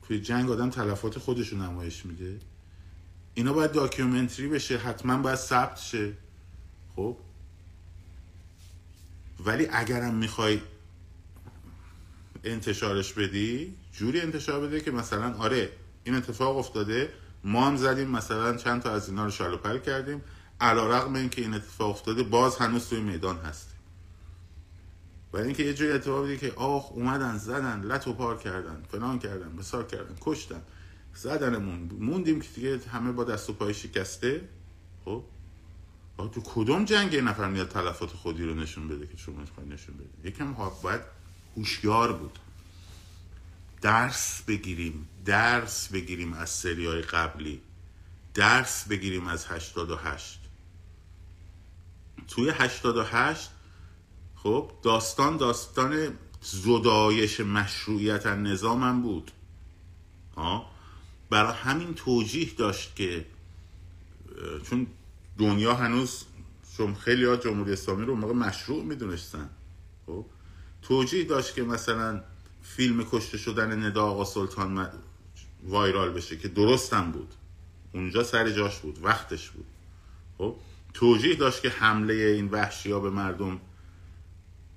[0.02, 2.40] توی جنگ آدم تلفات خودش رو نمایش میده؟
[3.34, 6.12] اینا باید داکیومنتری بشه حتما باید ثبت شه.
[6.96, 7.16] خب؟
[9.46, 10.60] ولی اگرم می‌خوای
[12.44, 15.72] انتشارش بدی جوری انتشار بده که مثلا آره
[16.04, 17.12] این اتفاق افتاده
[17.44, 20.22] ما هم زدیم مثلا چند تا از اینا رو شالوپل کردیم.
[20.60, 23.71] علا رقم این که این اتفاق افتاده باز هنوز توی میدان هست.
[25.32, 29.18] ولی اینکه یه جایی اتفاق بودی که آخ اومدن زدن لط و پار کردن فلان
[29.18, 30.62] کردن بسار کردن کشتن.
[31.14, 31.90] زدنمون.
[32.00, 34.48] موندیم که دیگه همه با دست و پای شکسته.
[35.04, 35.24] خب؟
[36.16, 40.28] تو کدوم جنگ نفر میاد تلفات خودی رو نشون بده که شما می‌خوای نشون بده؟
[40.28, 41.00] یکم باید
[41.56, 42.38] هوشیار بود.
[43.80, 47.60] درس بگیریم درس بگیریم از سری های قبلی.
[48.34, 50.40] درس بگیریم از 88
[52.28, 53.50] توی 88
[54.42, 59.30] خب داستان داستان زدایش مشروعیت نظامم بود.
[60.36, 60.72] آه
[61.30, 63.26] برای همین توجیه داشت که
[64.70, 64.86] چون
[65.38, 66.24] دنیا هنوز
[66.76, 69.50] چون خیلی ها جمهوری اسلامی رو موقع مشروع می‌دونستن.
[70.06, 70.26] خب
[70.82, 72.22] توجیه داشت که مثلا
[72.62, 74.88] فیلم کشته شدن ندا آقا سلطان
[75.64, 77.34] وایرال بشه که درستم بود.
[77.94, 79.66] اونجا سر جاش بود وقتش بود.
[80.38, 80.56] خب
[80.94, 83.60] توجیه داشت که حمله این وحشی ها به مردم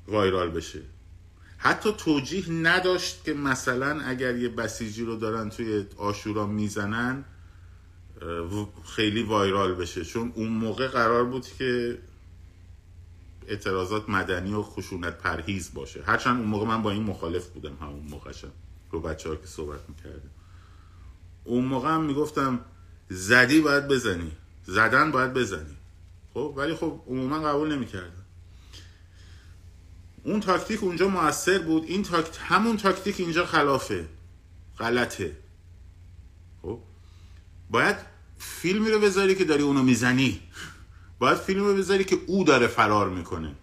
[0.07, 0.81] وایرال بشه.
[1.57, 7.25] حتی توجیه نداشت که مثلا اگر یه بسیجی رو دارن توی آشورا می‌زنن
[8.85, 10.05] خیلی وایرال بشه.
[10.05, 11.97] چون اون موقع قرار بود که
[13.47, 16.03] اعتراضات مدنی و خشونت پرهیز باشه.
[16.03, 18.51] هرچند اون موقع من با این مخالف بودم همون موقعشم
[18.91, 20.29] رو بچه که صحبت می‌کردم
[21.43, 22.59] اون موقع هم می‌گفتم
[23.09, 24.31] زدی باید بزنی.
[24.65, 25.77] زدن باید بزنی.
[26.33, 28.24] خب ولی خب عموما قبول نمی‌کردم.
[30.25, 31.83] اون تاکتیک اونجا موثر بود.
[31.83, 34.05] این تاکت همون تاکتیک اینجا خلافه.
[34.79, 35.37] غلطه.
[36.61, 36.79] خب؟
[37.69, 37.95] باید
[38.39, 40.41] فیلمی رو بذاری که داری اونو می‌زنی.
[41.19, 43.55] باید فیلمی رو بذاری که او داره فرار می‌کنه.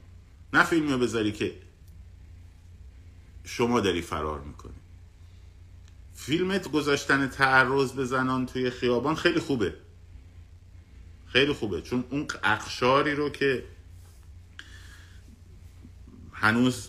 [0.53, 1.53] نه فیلمی رو بذاری که
[3.44, 4.72] شما داری فرار می‌کنی.
[6.14, 9.75] فیلمت گذاشتن تعرض به زنان توی خیابان خیلی خوبه.
[11.27, 11.83] خیلی خوبه.
[11.83, 13.64] چون اون اقشاری رو که
[16.42, 16.88] هنوز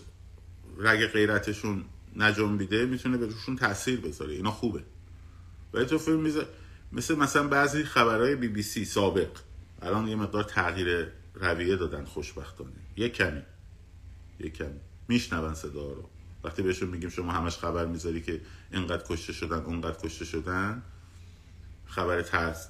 [0.77, 1.85] رگ غیرتشون
[2.15, 4.33] نجنبیده می‌تونه به روشون تاثیر بذاره.
[4.33, 4.83] اینا خوبه.
[5.73, 6.47] ولی تو فیلم میزه
[6.91, 9.29] مثل مثلا بعضی خبرهای بی بی سی سابق.
[9.81, 12.71] الان یه مقدار تغییر رویه دادن خوشبختانه.
[12.97, 13.41] یه کمی
[14.39, 16.09] یه کمی میشنون صدا رو.
[16.43, 20.83] وقتی بهشون میگیم شما همش خبر می‌ذاری که اینقدر کشته شدن اونقدر کشته شدن
[21.85, 22.67] خبر ترس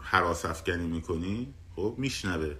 [0.00, 2.54] حراس افکنی می‌کنی خب میشنوه.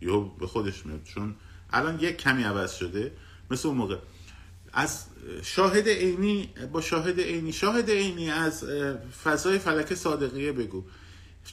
[0.00, 1.02] یا به خودش میاد.
[1.02, 1.34] چون
[1.70, 3.12] الان یک کمی عوض شده.
[3.50, 3.98] مثل اون موقع.
[4.72, 5.04] از
[5.42, 7.52] شاهد عینی با شاهد عینی.
[7.52, 8.64] شاهد عینی از
[9.24, 10.84] فضای فلک صادقیه بگو.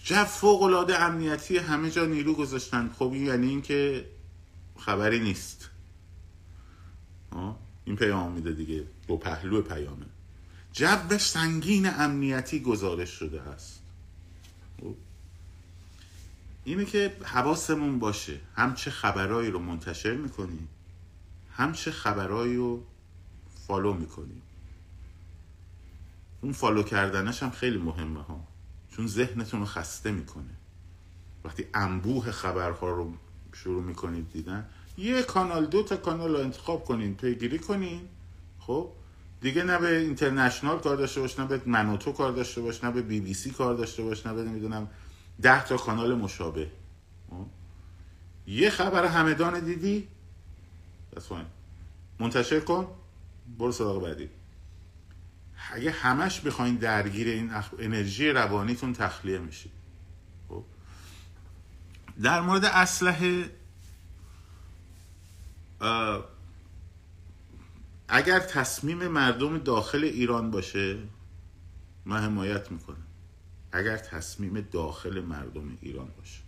[0.04, 2.90] جو فوق العاده امنیتی همه جا نیرو گذاشتن.
[3.00, 4.06] خب یعنی اینکه
[4.80, 5.70] خبری نیست.
[7.86, 8.84] این پیام میده دیگه.
[9.08, 10.06] دو پهلو پیامه.
[10.74, 13.82] جو سنگین امنیتی گزارش شده هست.
[14.82, 14.96] خب؟
[16.64, 18.40] اینه که حواسمون باشه.
[18.56, 20.68] هم چه خبرهایی رو منتشر می‌کنیم
[21.52, 22.84] هم چه خبرهایی رو
[23.68, 24.42] follow می‌کنیم
[26.42, 28.48] اون follow کردنش هم خیلی مهمه ها.
[28.92, 30.54] چون ذهنتون رو خسته می‌کنه.
[31.44, 33.14] وقتی انبوه خبرها رو
[33.54, 38.02] شروع می‌کنید دیدن یه کانال دو تا کانال رو انتخاب کنین پیگیری کنین.
[38.60, 38.90] خب؟
[39.42, 43.02] دیگه نه به اینترنشنال کار داشته باش نه به منوتو کار داشته باش نه به
[43.02, 44.88] بی بی سی کار داشته باش نه به نمی‌دونم
[45.42, 46.72] ده تا کانال مشابه.
[47.30, 47.46] خب؟
[48.48, 50.08] یه خبر همدان دیدی؟
[51.16, 51.30] بس
[52.20, 52.88] منتشر کن.
[53.60, 54.30] برو سراغ بعدی.
[55.72, 59.72] اگه همش بخواین درگیر این انرژی روانیتون تخلیه میشید
[60.50, 60.64] خب؟
[62.22, 63.50] در مورد اسلحه
[68.08, 70.98] اگر تصمیم مردم داخل ایران باشه
[72.06, 73.03] من حمایت می‌کنم.
[73.74, 76.40] اگر تصمیم داخل مردم ایران باشه.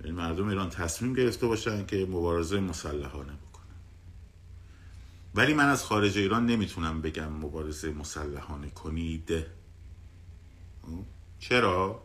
[0.00, 3.64] یعنی مردم ایران تصمیم گرفته باشن که مبارزه مسلحانه بکنن.
[5.34, 9.46] ولی من از خارج ایران نمی‌تونم بگم مبارزه مسلحانه کنید.
[11.38, 12.02] چرا؟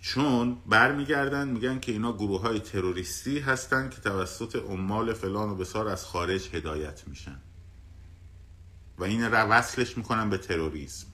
[0.00, 5.88] چون برمیگردن میگن که اینا گروه های تروریستی هستن که توسط عمال فلان و بسار
[5.88, 7.40] از خارج هدایت میشن.
[8.98, 11.06] و این رو وصلش می‌کنن به تروریسم.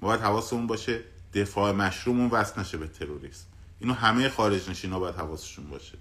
[0.00, 1.00] باید حواسمون باشه
[1.34, 3.44] دفاع مشرومون وصل نشه به تروریسم.
[3.80, 5.98] اینو همه خارج نشینا باید حواسشون باشه.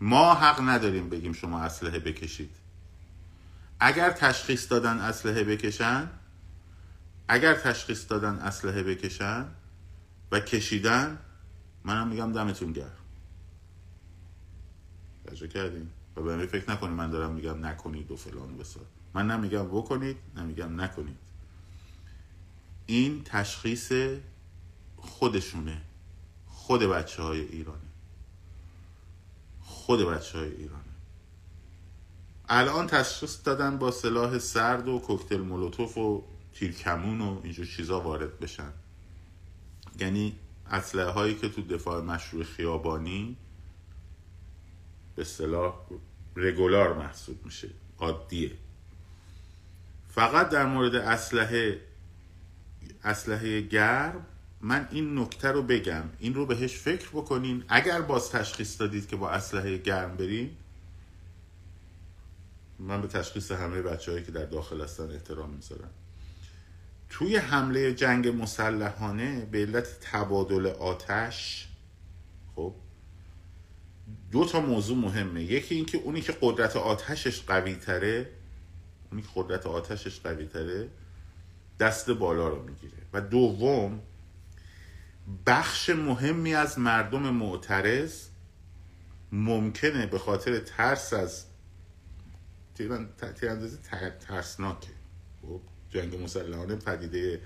[0.00, 2.50] ما حق نداریم بگیم شما اسلحه بکشید.
[3.80, 6.10] اگر تشخیص دادن اسلحه بکشن
[7.28, 9.46] اگر تشخیص دادن اسلحه بکشن
[10.32, 11.18] و کشیدن
[11.84, 12.90] منم میگم دمتون گرم.
[15.26, 18.84] توجه کردیم و به فکر نکنید من دارم میگم نکنید و فلان و بسار.
[19.16, 21.16] من نمیگم بکنید نمیگم نکنید.
[22.86, 23.92] این تشخیص
[24.96, 25.82] خودشونه.
[26.46, 27.88] خود بچه های ایرانه.
[29.60, 30.82] خود بچه های ایرانه.
[32.48, 36.24] الان تشخیص دادن با سلاح سرد و کوکتل مولوتوف و
[36.54, 38.72] تیرکمون و اینجور چیزا وارد بشن.
[40.00, 40.38] یعنی
[40.70, 43.36] اسلحه هایی که تو دفاع مشروع خیابانی
[45.14, 45.74] به صلاح
[46.36, 47.68] رگولار محسوب میشه.
[47.98, 48.65] عادیه.
[50.16, 51.80] فقط در مورد اسلحه
[53.04, 54.26] اسلحه گرم
[54.60, 56.04] من این نکته رو بگم.
[56.18, 57.64] این رو بهش فکر بکنین.
[57.68, 60.50] اگر باز تشخیص دادید که با اسلحه گرم برین
[62.78, 65.90] من به تشخیص همه بچه هایی که در داخل هستن احترام می‌ذارم.
[67.10, 71.68] توی حمله جنگ مسلحانه به علت تبادل آتش
[72.56, 72.74] خب
[74.32, 75.42] دو تا موضوع مهمه.
[75.42, 78.30] یکی اینکه اونی که قدرت آتشش قوی تره
[79.10, 80.90] اونی که قدرت آتشش قوی تره
[81.80, 82.98] دست بالا رو می‌گیره.
[83.12, 84.00] و دوم
[85.46, 88.28] بخش مهمی از مردم معترض
[89.32, 91.44] ممکنه به خاطر ترس از
[93.34, 93.76] تیراندازی
[94.20, 94.90] ترسناکه.
[95.42, 97.40] خب جنگ مسلحانه پدیده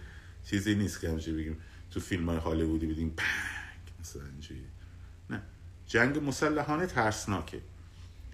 [0.44, 4.22] چیزی نیست که همچه بگیم تو فیلم های هالیوودی دیدیم bang مثلا
[5.30, 5.42] نه.
[5.86, 7.60] جنگ مسلحانه ترسناکه.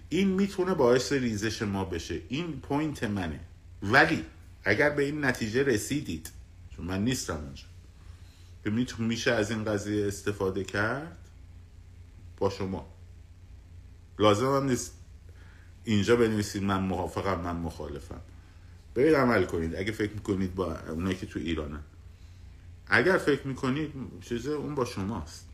[0.09, 2.21] این می‌تونه باعث ریزش ما بشه.
[2.29, 3.39] این point منه.
[3.83, 4.25] ولی
[4.63, 6.31] اگر به این نتیجه رسیدید
[6.75, 7.63] چون من نیستم اونجا
[8.63, 11.17] که میشه از این قضیه استفاده کرد
[12.37, 12.87] با شما.
[14.19, 14.93] لازم هم نیست
[15.83, 18.21] اینجا بنویسید من موافقم من مخالفم.
[18.95, 19.75] برید عمل کنید.
[19.75, 21.81] اگه فکر می‌کنید با اونایی که تو ایرانن.
[22.87, 25.46] اگر فکر می‌کنید چیزه اون با شماست.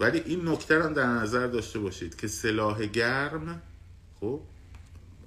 [0.00, 3.62] ولی این نکته رو در نظر داشته باشید که سلاح گرم
[4.20, 4.40] خب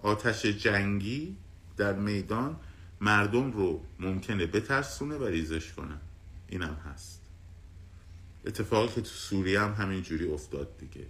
[0.03, 1.37] آتش جنگی
[1.77, 2.59] در میدان
[3.01, 5.97] مردم رو ممکنه بترسونه و ریزش کنه.
[6.47, 7.21] اینم هست.
[8.45, 11.07] اتفاقی که تو سوریه هم همین جوری افتاد دیگه.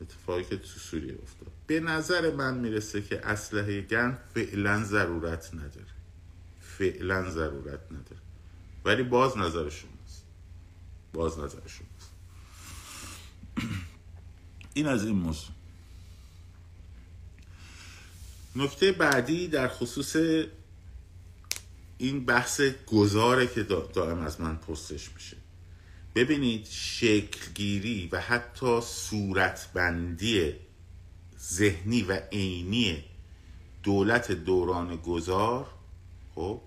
[0.00, 1.52] اتفاقی که تو سوریه افتاد.
[1.66, 5.86] به نظر من می‌رسه که اسلحه گرم فعلا ضرورت نداره.
[6.60, 8.20] فعلا ضرورت نداره.
[8.84, 10.24] ولی باز نظر شماست.
[11.12, 11.89] باز نظر شماست.
[14.74, 15.50] این از این موضوع.
[18.56, 20.16] نکته بعدی در خصوص
[21.98, 25.36] این بحث گذاره که دائم از من پرسش میشه.
[26.14, 30.52] ببینید شکلگیری و حتی صورتبندی
[31.40, 33.04] ذهنی و عینی
[33.82, 35.66] دولت دوران گذار
[36.34, 36.60] خب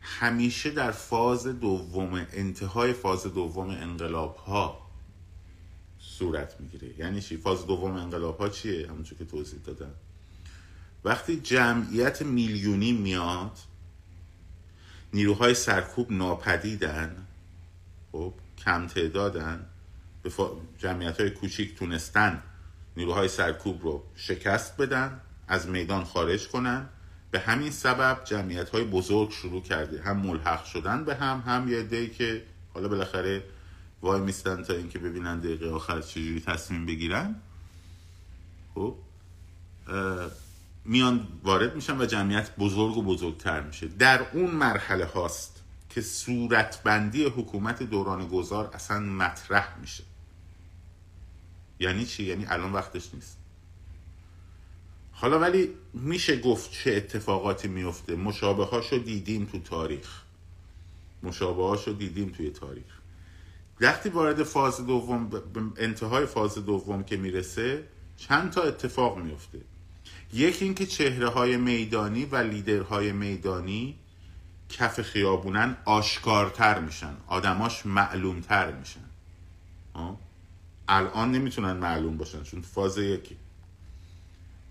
[0.00, 4.83] همیشه در فاز دوم انتهای فاز دوم انقلاب ها
[6.18, 6.98] صورت می‌گیره.
[6.98, 9.94] یعنی چی؟ فاز دوم انقلاب ها چیه همونجور که توضیح دادم.
[11.04, 13.58] وقتی جمعیت میلیونی میاد
[15.12, 17.26] نیروهای سرکوب ناپدیدن
[18.12, 19.66] خب کم تعدادن
[20.22, 20.30] به
[20.78, 22.42] جمعیت های کوچیک تونستن
[22.96, 26.88] نیروهای سرکوب رو شکست بدن از میدان خارج کنن.
[27.30, 30.02] به همین سبب جمعیت های بزرگ شروع کرده.
[30.02, 32.42] هم ملحق شدن به هم هم یه که
[32.74, 33.42] حالا بالاخره
[34.04, 37.34] وای میستن تا اینکه ببینن دقیقه آخر چجوری تصمیم بگیرن.
[38.74, 38.96] خب
[40.84, 43.88] میان وارد میشن و جمعیت بزرگ و بزرگتر میشه.
[43.88, 50.04] در اون مرحله هاست که صورتبندی حکومت دوران گذار اصلا مطرح میشه.
[51.80, 53.38] یعنی چی؟ یعنی الان وقتش نیست.
[55.12, 58.16] حالا ولی میشه گفت چه اتفاقاتی میفته.
[58.16, 60.22] مشابه هاشو دیدیم تو تاریخ.
[61.22, 63.03] مشابهاش رو دیدیم توی تاریخ.
[63.80, 65.30] وقتی وارد فاز دوم
[65.76, 69.60] انتهای فاز دوم که می‌رسه چند تا اتفاق میفته.
[70.32, 73.98] یکی اینکه چهره های میدانی و لیدرهای میدانی
[74.68, 77.16] کف خیابونن آشکارتر میشن.
[77.26, 79.04] آدماش معلومتر میشن.
[80.88, 83.36] الان نمی‌تونن معلوم باشن چون فاز یکی.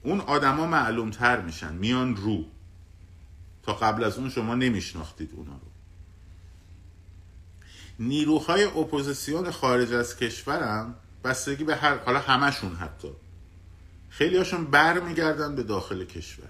[0.04, 2.46] اون آدما معلومتر میشن میان رو.
[3.64, 5.73] تا قبل از اون شما نمیشناختید اونا رو.
[8.00, 13.08] نیروهای اپوزیسیون خارج از کشورم بستگی به هر حالا همشون حتی.
[14.10, 16.50] خیلی هاشون بر میگردن به داخل کشور.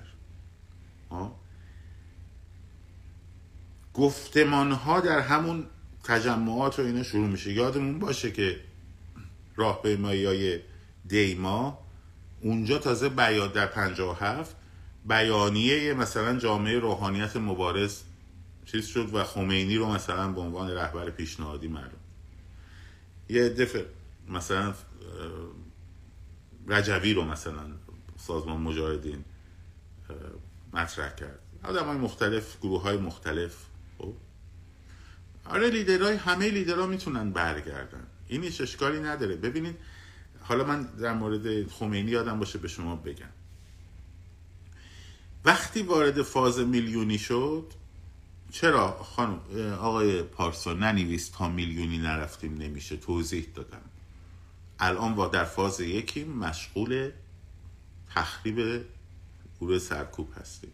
[3.94, 5.66] گفتمان ها در همون
[6.04, 7.54] تجمعات و اینا شروع میشه.
[7.54, 8.60] یادمون باشه که
[9.56, 10.60] راه های
[11.08, 11.80] دیما
[12.42, 13.70] اونجا تازه بیاد در
[14.22, 14.56] هفت
[15.06, 18.02] بیانیه مثلا جامعه روحانیت مبارز
[18.66, 22.00] چیز شد و خمینی رو مثلا به عنوان رهبر پیشنهادی معلوم
[23.30, 23.86] یه دفعه
[24.30, 24.74] مثلا
[26.68, 27.66] رجوی رو مثلا
[28.18, 29.24] سازمان مجاهدین
[30.74, 31.40] مطرح کرد.
[31.64, 33.56] آدم های مختلف گروه های مختلف.
[33.98, 34.14] خب؟
[35.46, 38.08] آره لیدرهای همه لیدرها می‌تونن برگردن.
[38.28, 39.36] این هیچ اشکالی نداره.
[39.36, 39.76] ببینید
[40.42, 43.26] حالا من در مورد خمینی یادم باشه به شما بگم.
[45.46, 47.74] وقتی وارد فاز میلیونی شد
[48.54, 49.40] چرا خانم
[49.80, 53.82] آقای پارسا ننویس تا میلیونی نرفتیم نمیشه توضیح دادم.
[54.80, 57.12] الان با در فاز یکی مشغول
[58.16, 58.86] تخریب
[59.60, 60.72] گروه سرکوب هستیم.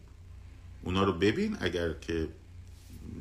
[0.83, 2.27] اونا رو ببین اگر که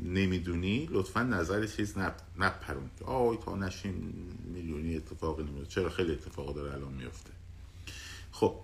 [0.02, 1.94] نمی‌دونی لطفا نظر چیز
[2.38, 2.90] نپرون.
[2.98, 3.94] که آی تا نشیم
[4.44, 5.74] میلیونی اتفاقی نمیفته.
[5.74, 7.30] چرا خیلی اتفاق داره الان میفته.
[8.32, 8.54] خب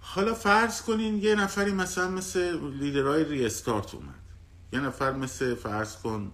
[0.00, 4.25] حالا فرض کنین یه نفری مثلا مثل لیدرهای ریستارت اومد.
[4.76, 6.32] یه نفر مثل فرض کن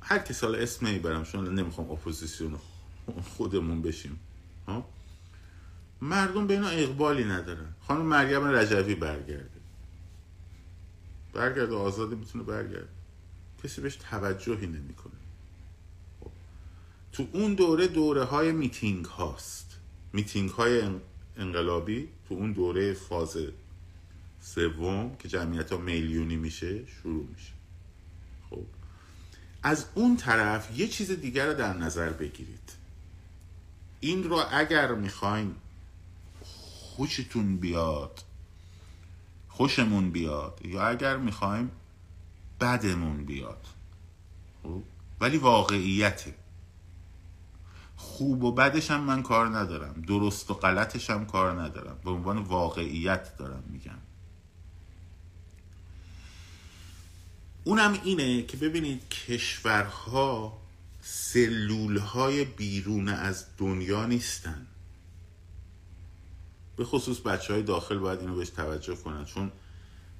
[0.00, 2.58] هر کی سال اسم نمی‌برم چون نمی‌خوام اپوزیسیون
[3.36, 4.20] خودمون بشیم.
[4.66, 4.88] ها؟
[6.00, 7.74] مردم به اینا اقبالی ندارن.
[7.80, 9.60] خانم مریم رجوی برگرده.
[11.32, 12.88] برگرده آزادی می‌تونه برگرده.
[13.64, 15.12] کسی بهش توجهی نمی‌کنه.
[17.12, 19.76] تو اون دوره دوره های میتینگ هاست.
[20.12, 20.82] میتینگ های
[21.36, 23.36] انقلابی تو اون دوره فاز
[24.44, 27.52] سوم که جمعیت ها میلیونی میشه شروع میشه.
[28.50, 28.66] خب.
[29.62, 32.72] از اون طرف یه چیز دیگر رو در نظر بگیرید.
[34.00, 35.54] این رو اگر می‌خواین
[36.42, 38.20] خوشتون بیاد
[39.48, 41.70] خوشمون بیاد یا اگر می‌خوایم
[42.60, 43.66] بدمون بیاد.
[44.62, 44.82] خب؟
[45.20, 46.34] ولی واقعیته.
[47.96, 50.02] خوب و بدش هم من کار ندارم.
[50.02, 51.98] درست و غلطش هم کار ندارم.
[52.04, 53.98] به عنوان واقعیت دارم میگم.
[57.64, 60.58] اونم اینه که ببینید کشورها
[61.00, 64.66] سلولهای بیرون از دنیا نیستن.
[66.76, 69.24] به خصوص بچه های داخل باید اینو بهش توجه کنن.
[69.24, 69.52] چون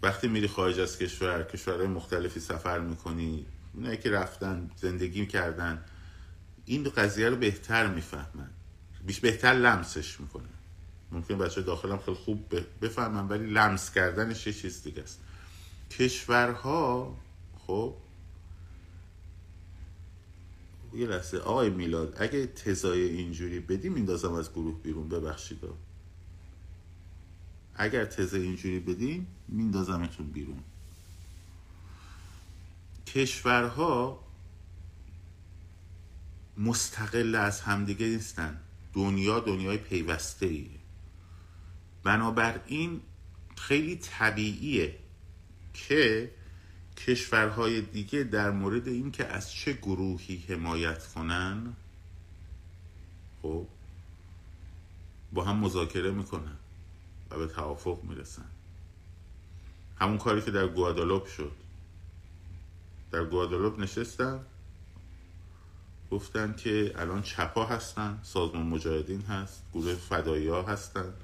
[0.03, 5.85] وقتی میری خارج از کشور کشورهای مختلفی سفر می‌کنی اونایی که رفتن زندگی کردن
[6.65, 8.51] این قضیه رو بهتر می‌فهمن.
[9.07, 10.45] بیش بهتر لمسش می‌کنن.
[11.13, 15.21] ممکن بچه داخل هم خیلی خوب بفهمن ولی لمس کردنش یه چیز دیگه است.
[15.91, 17.17] کشورها
[17.67, 17.95] خب
[20.95, 21.39] یه لحظه.
[21.39, 25.09] آقای میلاد اگه تزای اینجوری بدی میندازم از گروه بیرون.
[25.09, 25.59] ببخشید
[27.75, 30.63] اگر تزه اینجوری بدیم میندازمتون بیرون.
[33.07, 34.25] کشورها
[36.59, 38.61] مستقل از همدیگه نیستن.
[38.93, 40.71] دنیا دنیای پیوسته ایه
[42.05, 43.01] بنابراین
[43.57, 44.99] خیلی طبیعیه
[45.75, 46.31] که
[46.97, 51.77] کشورهای دیگه در مورد اینکه از چه گروهی حمایت کنن؟
[53.43, 53.67] خب
[55.33, 56.57] با هم مذاکره می‌کنن
[57.31, 58.51] و به توافق می‌رسن.
[60.01, 61.53] همون کاری که در گوادالوپ شد.
[63.13, 64.41] در گوادالوپ نشستن
[66.11, 71.15] گفتن که الان چپا هستن سازمان مجاهدین هست گروه فدایی ها هستن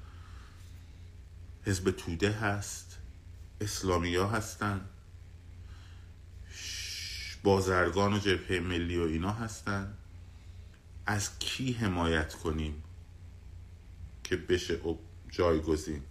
[1.65, 2.97] حزب توده هست
[3.61, 4.81] اسلامی ها هستن.
[7.43, 9.93] بازرگان و جبهه ملی و اینا هستن.
[11.05, 12.83] از کی حمایت کنیم
[14.23, 14.79] که بشه
[15.29, 16.01] جایگزین؟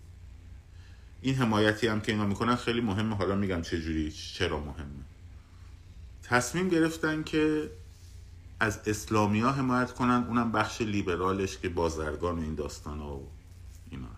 [1.20, 3.16] این حمایتی هم که اینا می‌کنن خیلی مهمه.
[3.16, 5.04] حالا میگم چه جوری چرا مهمه.
[6.22, 7.70] تصمیم گرفتن که
[8.60, 10.24] از اسلامی ها حمایت کنن.
[10.28, 13.28] اونم بخش لیبرالش که بازرگان و این داستان ها و
[13.90, 14.08] اینا.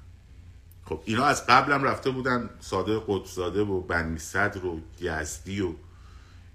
[0.84, 2.50] خب اینا از قبل هم رفته بودن.
[2.60, 5.74] ساده قدسزاده و بنی صدر و یزدی و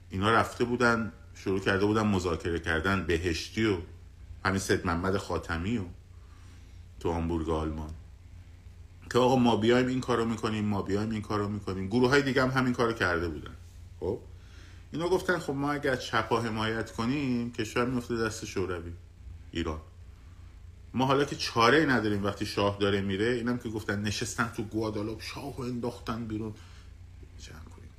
[0.10, 3.78] اینا رفته بودن شروع کرده بودن مذاکره کردن بهشتی و
[4.46, 5.84] همین سید محمد خاتمی و
[7.00, 7.94] تو هامبورگ آلمان.
[9.12, 11.88] که آقا ما بیایم این کارو می‌کنیم ما بیایم این کارو می‌کنیم.
[11.88, 13.56] گروه های دیگه هم همین کارو کرده بودن.
[14.00, 14.20] خب؟
[14.92, 18.92] اینا گفتن خب ما اگر چپا حمایت کنیم کشور میفته دست شوروی
[19.52, 19.80] ایران.
[20.94, 25.22] ما حالا که چاره نداریم وقتی شاه داره میره اینم که گفتن نشستن تو گوادالوپ
[25.22, 26.54] شاه انداختن بیرون.
[27.40, 27.90] جمع کنیم.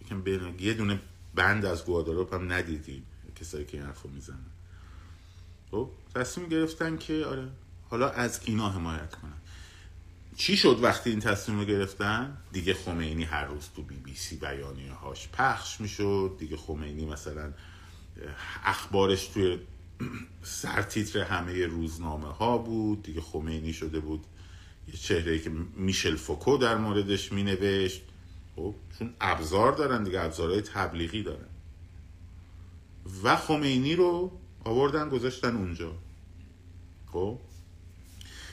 [0.00, 1.00] یکم یه دونه
[1.34, 3.06] بند از گوادالوپ هم ندیدیم
[3.40, 4.50] کسایی که این حرفو می‌زنن.
[5.70, 7.48] خب تصمیم گرفتن که آره.
[7.90, 9.32] حالا از اینا حمایت کنن.
[10.36, 14.36] چی شد وقتی این تصمیم رو گرفتن؟ دیگه خمینی هر روز تو بی بی سی
[14.36, 16.36] بیانیه هاش پخش می‌شد.
[16.38, 17.52] دیگه خمینی مثلا
[18.64, 19.58] اخبارش توی
[20.42, 23.02] سرتیتر همه روزنامه ها بود.
[23.02, 24.24] دیگه خمینی شده بود
[24.88, 28.02] یه چهره که میشل فوکو در موردش مینوشت.
[28.56, 31.48] خب چون ابزار دارن دیگه ابزارهای تبلیغی دارن.
[33.22, 34.32] و خمینی رو
[34.64, 35.92] آوردن گذاشتن اونجا.
[37.12, 37.38] خب؟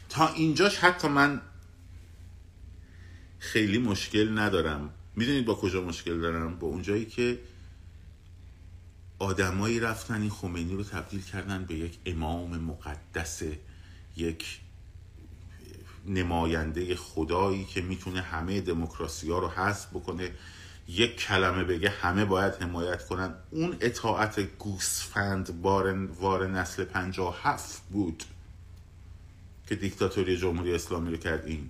[0.10, 1.42] تا اینجاش حتی من
[3.40, 4.90] خیلی مشکل ندارم.
[5.16, 7.40] می‌دونید با کجا مشکل دارم؟ با اونجایی که
[9.20, 13.44] آدمایی رفتن این خمینی رو تبدیل کردن به یک امام مقدس
[14.18, 14.60] یک
[16.10, 20.32] نماینده خدایی که می‌تونه همه دموکراسی ها رو حذف بکنه.
[20.88, 23.34] یک کلمه بگه همه باید حمایت کنن.
[23.52, 28.24] اون اطاعت گوسفند بار وار نسل پنجاه هفت بود
[29.68, 31.70] که دیکتاتوری جمهوری اسلامی رو کرد این.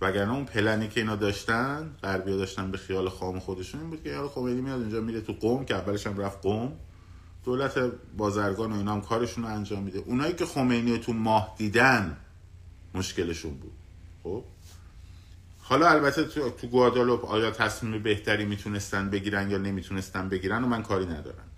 [0.00, 4.08] وگرنه اون پلنی که اینا داشتن غربیا داشتن به خیال خام خودشون این بود که
[4.08, 6.72] یارو خمینی میاد اینجا میره تو قوم که اولش هم رفت قوم
[7.46, 7.78] دولت
[8.16, 9.98] بازرگان و اینا هم کارشون رو انجام میده.
[9.98, 12.16] اونایی که خمینی تو ماه دیدن
[12.94, 13.72] مشکلشون بود.
[14.22, 14.44] خب؟
[15.58, 20.82] حالا البته تو, تو گوادالوپ آیا تصمیم بهتری می‌تونستن بگیرن یا نمی‌تونستن بگیرن و من
[20.82, 21.48] کاری ندارم.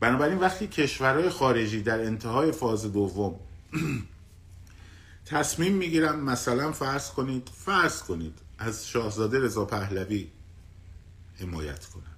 [0.00, 3.40] بنابراین وقتی کشورهای خارجی در انتهای فاز دوم
[5.26, 10.28] تصمیم می‌گیرن مثلا فرض کنید فرض کنید از شاهزاده رضا پهلوی
[11.40, 12.17] حمایت کنن.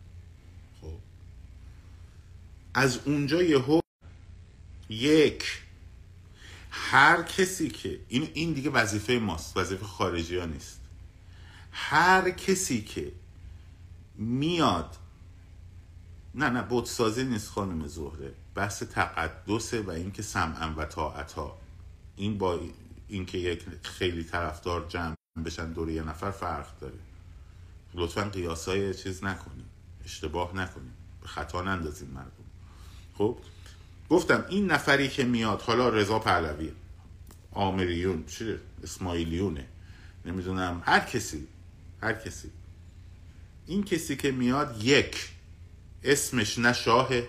[2.74, 3.80] از اونجا یهو
[4.88, 5.62] یک.
[6.70, 10.80] هر کسی که این این دیگه وظیفه ماست وظیفه خارجی ها نیست.
[11.72, 13.12] هر کسی که
[14.14, 14.96] میاد
[16.34, 18.34] نه نه بودسازی نیست خانم زهره.
[18.54, 21.58] بحث تقدسه و اینکه سمعا و طاعتا.
[22.16, 22.60] این با
[23.08, 25.14] اینکه یک خیلی طرفدار جمع
[25.44, 26.98] بشن دور یه نفر فرق داره.
[27.94, 29.66] لطفا قیاسای چیز نکنیم.
[30.04, 30.92] اشتباه نکنیم.
[31.22, 32.39] به خطا نندازیم مردم.
[33.20, 33.36] خب
[34.10, 36.72] گفتم این نفری که میاد حالا رضا پهلوی
[37.52, 39.66] آمریون چه اسماعیلیونه.
[40.24, 40.82] نمی‌دونم.
[40.84, 41.46] هر کسی
[42.02, 42.50] هر کسی.
[43.66, 45.30] این کسی که میاد یک
[46.04, 47.28] اسمش نه شاهه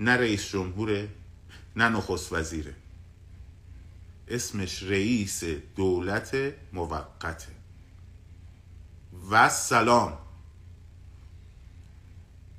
[0.00, 1.08] نه رئیس جمهوره
[1.76, 2.74] نه نخست وزیره
[4.28, 5.44] اسمش رئیس
[5.76, 7.52] دولت موقته.
[9.30, 10.18] و سلام.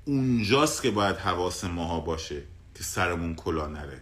[0.05, 2.41] اونجاست که باید حواس ماها باشه
[2.75, 4.01] که سرمون کلا نره.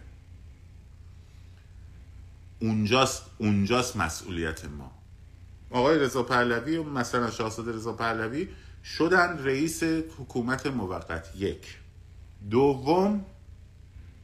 [2.60, 4.92] اونجاست اونجاست مسئولیت ما.
[5.70, 8.48] آقای رضا پهلوی و مثلا شاهزاده رضا پهلوی
[8.84, 11.36] شدن رئیس حکومت موقت.
[11.36, 11.78] یک.
[12.50, 13.24] دوم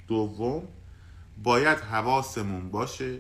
[0.09, 0.69] دوم
[1.43, 3.19] باید حواسمون باشه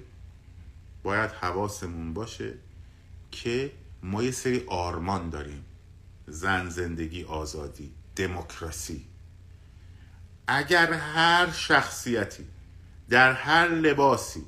[1.03, 2.55] باید حواسمون باشه
[3.31, 5.65] که ما یه سری آرمان داریم.
[6.27, 7.98] زن زندگی آزادی.
[8.19, 9.07] دموکراسی.
[10.47, 12.47] اگر هر شخصیتی
[13.09, 14.45] در هر لباسی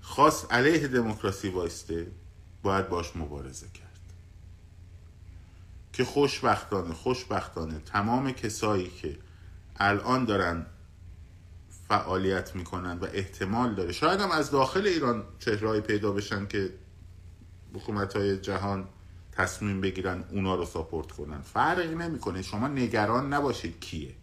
[0.00, 2.06] خاص علیه دموکراسی وایسته
[2.62, 3.90] باید باش مبارزه کرد.
[5.92, 9.18] که خوشبختانه خوشبختانه تمام کسایی که
[9.76, 10.66] الان دارن
[11.88, 16.70] فعالیت می‌کنن و احتمال داره شاید هم از داخل ایران چهرهایی پیدا بشن که
[17.74, 18.88] حکومت های جهان
[19.40, 21.40] تصمیم بگیرن اونا رو ساپورت کنن.
[21.40, 22.42] فرقی نمی‌کنه.
[22.42, 24.14] شما نگران نباشید کیه.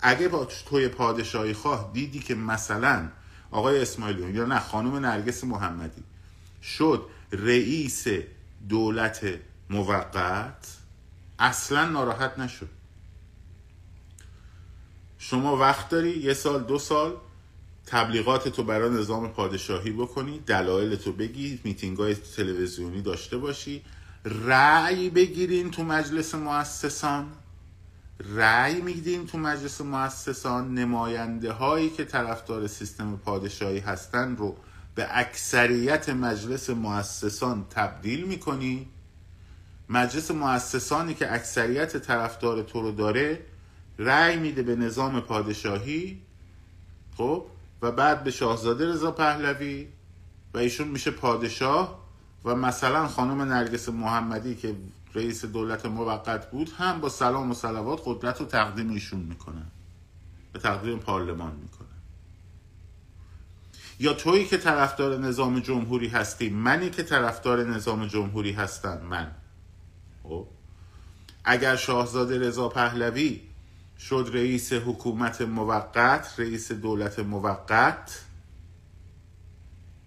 [0.00, 3.08] اگه با توی پادشاهی خواه دیدی که مثلا
[3.50, 6.02] آقای اسماعیلیون یا نه خانم نرگس محمدی
[6.62, 8.06] شد رئیس
[8.68, 9.26] دولت
[9.70, 10.76] موقت
[11.38, 12.68] اصلا ناراحت نشد.
[15.18, 17.16] شما وقت داری یه سال دو سال
[17.86, 23.82] تبلیغات تو برای نظام پادشاهی بکنی دلایل تو بگی میتینگ های تلویزیونی داشته باشی.
[24.24, 27.26] رأی بگیرین تو مجلس مؤسسان.
[28.34, 34.56] رأی میدین تو مجلس مؤسسان نماینده هایی که طرفدار سیستم پادشاهی هستن رو
[34.94, 38.88] به اکثریت مجلس مؤسسان تبدیل می‌کنی.
[39.88, 43.40] مجلس مؤسسانی که اکثریت طرفدار تو رو داره
[43.98, 46.22] رأی میده به نظام پادشاهی.
[47.16, 47.46] خب؟
[47.82, 49.88] و بعد به شاهزاده رضا پهلوی
[50.54, 52.03] و ایشون میشه پادشاه.
[52.44, 54.76] و مثلا خانم نرگس محمدی که
[55.14, 59.66] رئیس دولت موقت بود هم با سلام و سلوات قدرت رو تقدیم ایشون می‌کنن.
[60.52, 61.88] به تقدیم پارلمان می‌کنن.
[63.98, 69.30] یا تویی که طرفدار نظام جمهوری هستی منی که طرفدار نظام جمهوری هستم من.
[70.22, 70.46] خب؟
[71.44, 73.40] اگر شاهزاده رضا پهلوی
[73.98, 78.23] شد رئیس حکومت موقت رئیس دولت موقت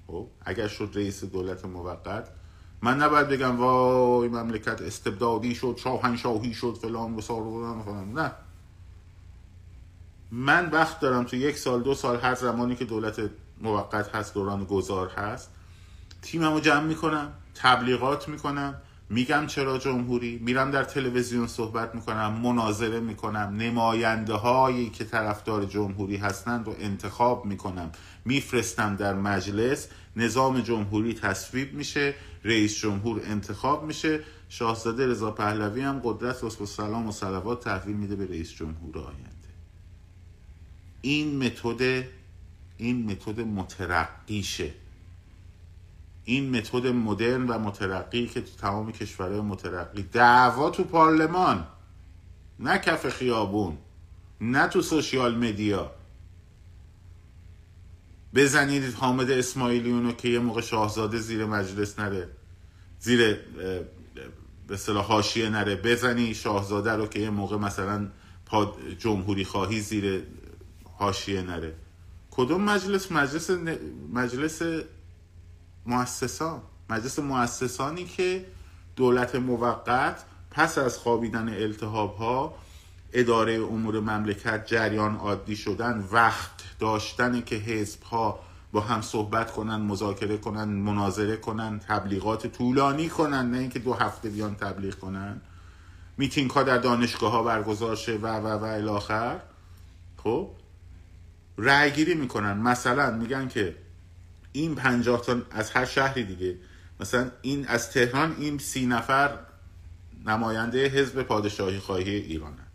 [0.08, 2.28] خب اگر شد رئیس دولت موقت
[2.82, 8.32] من نباید بگم وای مملکت استبدادی شد شاهنشاهی شد فلان و فلان نه.
[10.32, 13.30] من وقت دارم تو یک سال دو سال هر زمانی که دولت
[13.62, 15.50] موقت هست دوران گذار هست
[16.22, 23.00] تیمم رو جمع می‌کنم تبلیغات می‌کنم میگم چرا جمهوری؟ میرم در تلویزیون صحبت می‌کنم مناظره
[23.00, 27.92] می‌کنم نماینده هایی که طرفدار جمهوری هستند رو انتخاب می‌کنم.
[28.26, 34.20] میفرستم در مجلس نظام جمهوری تصویب میشه رئیس جمهور انتخاب میشه.
[34.50, 39.48] شاهزاده رضا پهلوی هم قدرت و سلام و صلوات تحویل میده به رئیس جمهور آینده.
[41.02, 42.04] این متد
[42.78, 44.74] این متد مترقیشه.
[46.28, 50.04] این متد مدرن و مترقی که تو تمام کشورهای مترقی.
[50.04, 51.68] دعوا تو پارلمان
[52.60, 53.78] نه کف خیابون
[54.42, 55.92] نه تو سوشیال مدیا
[58.36, 62.30] بزنید حامد اسماعیلیونو که یه موقع شاهزاده زیر مجلس نره
[63.00, 63.38] زیر
[64.68, 65.76] به صلاح حاشیه نره.
[65.76, 68.08] بزنی شاهزاده رو که یه موقع مثلا
[69.00, 70.24] جمهوری خواهی زیر
[70.98, 71.74] حاشیه نره.
[72.32, 73.50] کدوم مجلس؟ مجلس
[74.14, 74.62] مجلس
[75.88, 78.46] مؤسسان مجلس مؤسسانی که
[78.96, 82.54] دولت موقت پس از خوابیدن التهاب ها
[83.14, 88.40] اداره امور مملکت جریان عادی شدن وقت داشتن که حزب ها
[88.72, 94.30] با هم صحبت کنن مذاکره کنن مناظره کنن تبلیغات طولانی کنن نه اینکه دو هفته
[94.30, 95.42] بیان تبلیغ کنن.
[96.18, 99.40] میتینگ ها در دانشگاه ها برگزار شه و و و الاخر
[100.24, 100.50] خب؟
[101.58, 102.58] رأی گیری می‌کنن.
[102.58, 103.76] مثلا میگن که
[104.52, 106.58] این پنجاه تا از هر شهری دیگه.
[107.00, 109.40] مثلا این از تهران این سی نفر
[110.26, 112.68] نماینده حزب پادشاهی خواهی ایرانه.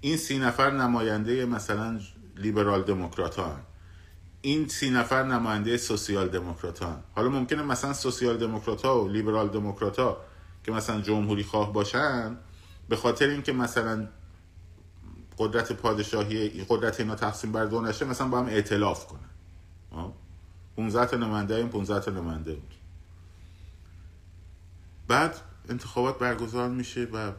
[0.00, 2.00] این سی نفر نماینده مثلا
[2.36, 3.40] لیبرال دموکرات
[4.40, 10.16] این سی نفر نماینده سوسیال دموکرات حالا ممکنه مثلا سوسیال دموکرات و لیبرال دموکرات
[10.64, 12.36] که مثلا جمهوری خواه باشن
[12.88, 14.08] به خاطر اینکه مثلا
[15.38, 19.30] قدرت پادشاهی قدرت اینا تقسیم بر دو نشه مثلا با هم ائتلاف کنن.
[20.76, 22.74] 15 تا نماینده این 15 تا نماینده بود
[25.08, 27.32] بعد انتخابات برگزار میشه و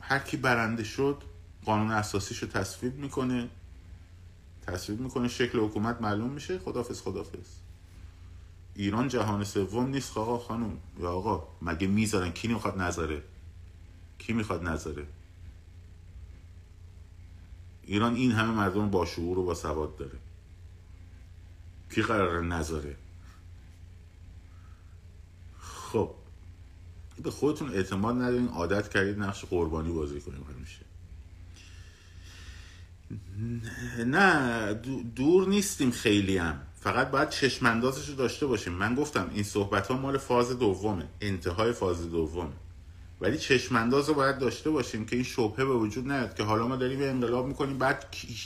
[0.00, 1.22] هر کی برنده شد
[1.64, 3.48] قانون اساسیش رو تصویب می‌کنه.
[4.66, 6.58] تصویب می‌کنه شکل حکومت معلوم میشه.
[6.58, 7.46] خدافز خدافز
[8.74, 10.78] ایران جهان سوم نیست آقا خانم.
[11.00, 13.22] یا آقا مگه می‌ذارن؟ کی می‌خواد نذاره؟
[14.18, 15.06] کی می‌خواد نذاره؟
[17.82, 20.18] ایران این همه مردم با شعور و با سواد داره.
[21.90, 22.96] کی قرار نذاره؟
[25.60, 26.10] خب
[27.22, 30.80] به خودتون اعتماد ندارین عادت کردید نقش قربانی بازی کنیم همیشه.
[34.06, 34.74] نه
[35.16, 36.60] دور نیستیم خیلی هم.
[36.80, 38.72] فقط باید چشم رو داشته باشیم.
[38.72, 41.08] من گفتم این صحبت ها مال فاز دومه.
[41.20, 42.52] انتهای فاز دومه.
[43.20, 46.76] ولی چشمانداز رو باید داشته باشیم که این شبهه به وجود نیاد که حالا ما
[46.76, 48.04] داریم انقلاب می‌کنیم بعد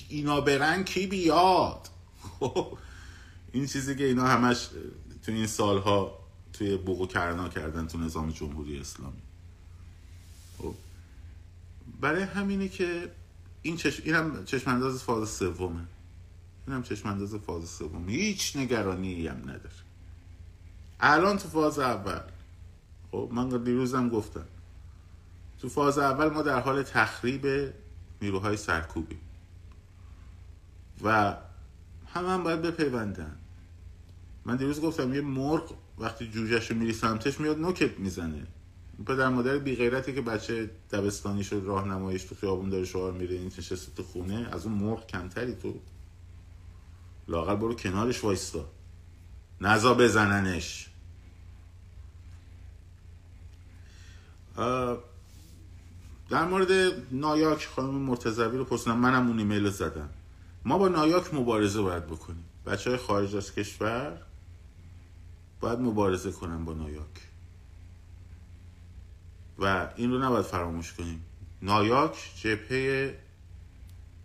[0.09, 1.89] اینا برن کی بیاد؟
[2.41, 2.79] خب
[3.55, 4.69] این چیزی که اینا همش
[5.23, 6.19] تو این سالها
[6.53, 9.23] توی بوق کرنا کردن تو نظام جمهوری اسلامی.
[10.59, 10.75] خب.
[12.01, 13.13] برای همینه که
[13.63, 15.85] این چشم این هم چشم فاز سومه.
[16.67, 18.13] این هم چشم فاز سومه.
[18.13, 19.71] هیچ نگرانی هم نداره.
[21.01, 22.21] الان تو فاز اول.
[23.11, 24.47] خب من دیروزم گفتم.
[25.59, 27.73] تو فاز اول ما در حال تخریب
[28.23, 29.19] نیروهای سرکوبی.
[31.03, 31.37] و
[32.15, 33.37] همه هم باید بپیوندن.
[34.45, 38.47] من دیروز گفتم یه مرغ وقتی جوجهش رو میری سمتش میاد نوکت می‌زنه.
[39.07, 43.53] پدر مادر بی غیرتی که بچه دبستانی شد راهنماییش تو خیابون داره شعار میره این
[43.59, 45.75] نشسته تو خونه از اون مرغ کمتری تو.
[47.29, 48.69] لاغر برو کنارش وایستا.
[49.61, 50.89] نزا بزننش.
[56.31, 60.09] در مورد نایاک خانم مرتضوی رو پرسیدم منم اون ایمیل زدم.
[60.65, 62.45] ما با نایاک مبارزه باید بکنیم.
[62.67, 64.19] بچه های خارج از کشور
[65.65, 67.29] باید مبارزه کنن با نایاک.
[69.59, 71.25] و این رو نباید فراموش کنیم.
[71.63, 73.19] نایاک جبهه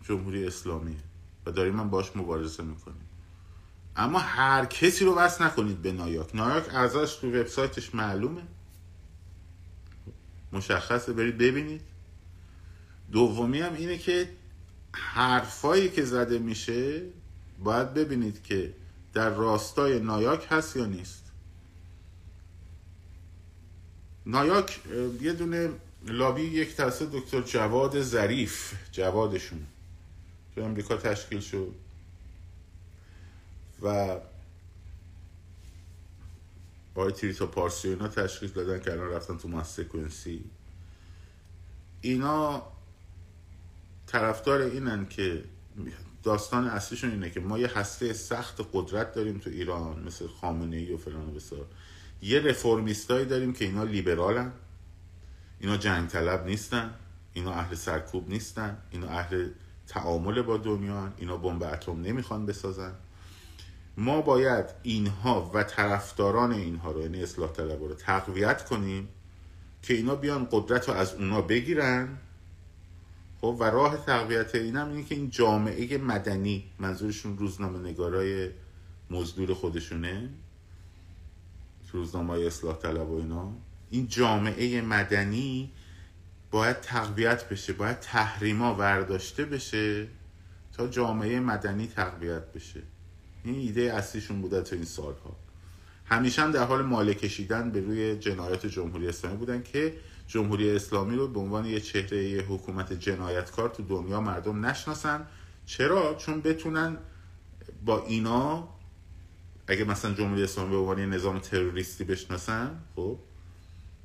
[0.02, 0.96] جمهوری اسلامی
[1.46, 3.08] و داریم من باش مبارزه می‌کنیم.
[3.96, 6.34] اما هر کسی رو وصل نکنید به نایاک.
[6.34, 8.42] نایاک ازش تو وبسایتش معلومه.
[10.52, 11.82] مشخصه برید ببینید.
[13.12, 14.28] دومی هم اینه که
[14.92, 17.02] حرفایی که زده میشه
[17.58, 18.74] باید ببینید که
[19.12, 21.19] در راستای نایاک هست یا نیست.
[24.30, 24.80] نایاک
[25.20, 25.70] یه دونه
[26.06, 28.74] لابی یک تاسه دکتر جواد ظریف.
[28.92, 29.66] جوادشون.
[30.54, 31.74] تو امریکا تشکیل شد.
[33.82, 34.16] و
[36.94, 40.44] با تریتا پارسی اینا تشکیل دادن که الان رفتن تو ماس سکونسی
[42.00, 42.62] اینا
[44.06, 45.44] طرفدار اینن که
[46.22, 50.92] داستان اصلیشون اینه که ما یه هسته سخت قدرت داریم تو ایران مثل خامنه ای
[50.92, 51.66] و فلان و بسار.
[52.22, 54.52] یه رفرمیستایی داریم که اینا لیبرالن.
[55.60, 56.94] اینا جنگ طلب نیستن.
[57.32, 58.78] اینا اهل سرکوب نیستن.
[58.90, 59.48] اینا اهل
[59.86, 62.92] تعامل با دنیا اینا بمب اتم نمی‌خوان بسازن.
[63.96, 69.08] ما باید اینها و طرفداران اینها رو یعنی اصلاح طلب رو تقویت کنیم
[69.82, 72.18] که اینا بیان قدرت رو از اونا بگیرن.
[73.40, 78.50] خب و راه تقویت این هم اینه که این جامعه مدنی منظورشون روزنامه نگارای
[79.10, 80.28] مزدور خودشونه.
[81.92, 83.52] روزنامه های اصلاح طلب و اینا
[83.90, 85.72] این جامعه مدنی
[86.50, 90.08] باید تقویت بشه باید تحریما ورداشته بشه
[90.72, 92.82] تا جامعه مدنی تقویت بشه.
[93.44, 95.36] این ایده اصلیشون بوده تا این سالها.
[96.04, 101.16] همیشه هم در حال ماله کشیدن به روی جنایت جمهوری اسلامی بودن که جمهوری اسلامی
[101.16, 105.26] رو به عنوان یه چهره یه حکومت جنایتکار تو دنیا مردم نشناسن.
[105.66, 106.96] چرا؟ چون بتونن
[107.84, 108.68] با اینا
[109.70, 113.18] اگه مثلا جمهوری اسلامی به عنوان نظام تروریستی بشناسن خب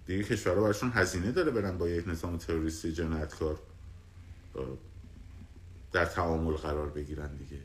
[0.05, 3.59] دیگه کشورها براشون هزینه داره برن با یک نظام تروریستی جنایتکار
[5.91, 7.61] در تعامل قرار بگیرن دیگه.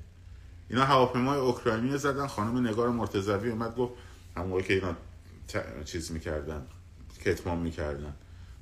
[0.69, 3.95] اینا هواپیمای اوکراینی زدن خانم نگار مرتضوی اومد گفت
[4.37, 4.97] همون که اینا
[5.85, 6.67] چیز می‌کردن
[7.25, 8.15] کتمان می‌کردن.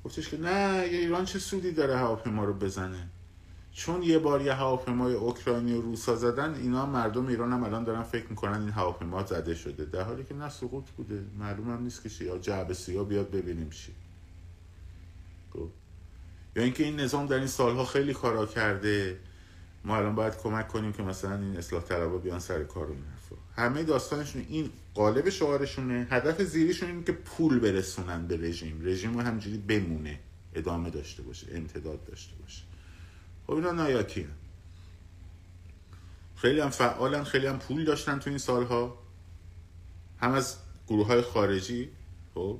[0.03, 3.09] گفتش که نه ایران چه سودی داره هواپیما رو بزنه؟
[3.71, 8.03] چون یه بار یه هواپیمای اوکراینی و روسا زدن اینا مردم ایران هم الان دارن
[8.03, 9.85] فکر می‌کنن این هواپیما زده شده.
[9.85, 12.25] در حالی که نه سقوط بوده معلوم هم نیست که چی.
[12.25, 13.91] یا جعب سیا بیاد ببینیم چی.
[15.53, 15.69] خب.
[16.55, 19.19] یا اینکه این نظام در این سالها خیلی کارا کرده.
[19.85, 23.03] ما الان باید کمک کنیم که مثلا این اصلاح طلبا بیان سر کار این
[23.55, 26.07] همه داستانشون این قالب شعارشونه.
[26.09, 28.81] هدف زیریشون اینه که پول برسونن به رژیم.
[28.83, 30.19] رژیم رو همجوری بمونه.
[30.53, 31.47] ادامه داشته باشه.
[31.51, 32.68] امتداد داشته باشه.
[33.49, 34.27] خب اینا نایاکی
[36.35, 38.97] خیلی هم فعالن خیلی هم پول داشتن تو این سالها.
[40.19, 41.89] هم از گروه های خارجی
[42.33, 42.59] خب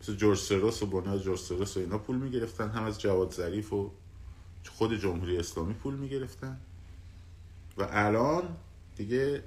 [0.00, 2.70] مثل جورج سروس و بنیاد جورج سروس و اینا پول می‌گرفتن.
[2.70, 3.92] هم از جواد ظریف و
[4.70, 6.60] خود جمهوری اسلامی پول می‌گرفتن.
[7.78, 8.56] و الان
[8.96, 9.42] دیگه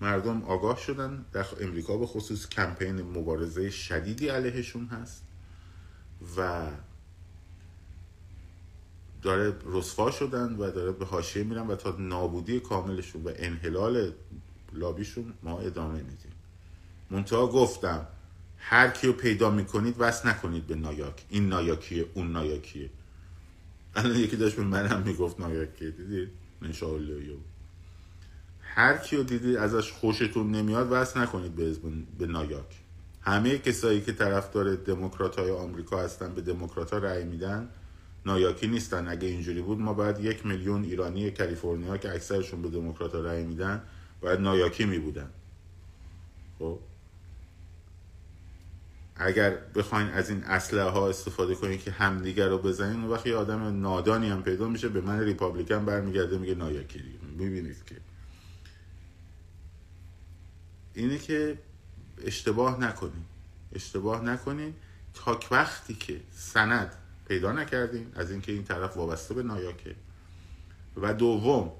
[0.00, 1.24] مردم آگاه شدن.
[1.32, 5.22] در امریکا به خصوص کمپین مبارزه شدیدی علیهشون هست.
[6.36, 6.66] و
[9.26, 14.12] داره رسوا شدن و داره به حاشیه میرن و تا نابودی کاملشون و انحلال
[14.72, 16.32] لابیشون ما ادامه میدیم.
[17.10, 18.06] منتها گفتم
[18.58, 21.24] هر کیو پیدا می‌کنید وست نکنید به نایاک.
[21.30, 22.90] این نایاکیه اون نایاکیه.
[23.94, 26.28] الان یکی داشت به منم می‌گفت نایاکیه دیدید
[26.62, 27.36] نشالله
[28.60, 31.76] هر کیو دیدید ازش خوشتون نمیاد وست نکنید به,
[32.18, 32.80] به نایاک.
[33.20, 37.68] همه کسایی که طرفدار دموکرات های آمریکا هستن به دموکرات ها رأی میدن.
[38.26, 39.08] نایاکی نیستن.
[39.08, 43.82] اگه اینجوری بود ما باید یک میلیون ایرانی کالیفرنیا که اکثرشون به دموکرات رأی میدن
[44.20, 45.30] باید نایاکی میبودن.
[46.58, 46.78] خب؟
[49.16, 53.80] اگر بخواین از این اسلحه ها استفاده کنین که همدیگر رو بزنین اون وقتی آدم
[53.80, 57.18] نادانی هم پیدا میشه به من ریپابلیکن برمیگرده میگه نایاکی دیگه.
[57.38, 57.96] می‌بینید که.
[60.94, 61.58] اینه که
[62.24, 63.24] اشتباه نکنین.
[63.72, 64.74] اشتباه نکنین
[65.14, 66.96] تا وقتی که سند
[67.28, 69.94] پیدا نکردیم از اینکه این طرف وابسته به نایاکه
[70.96, 71.72] و دوم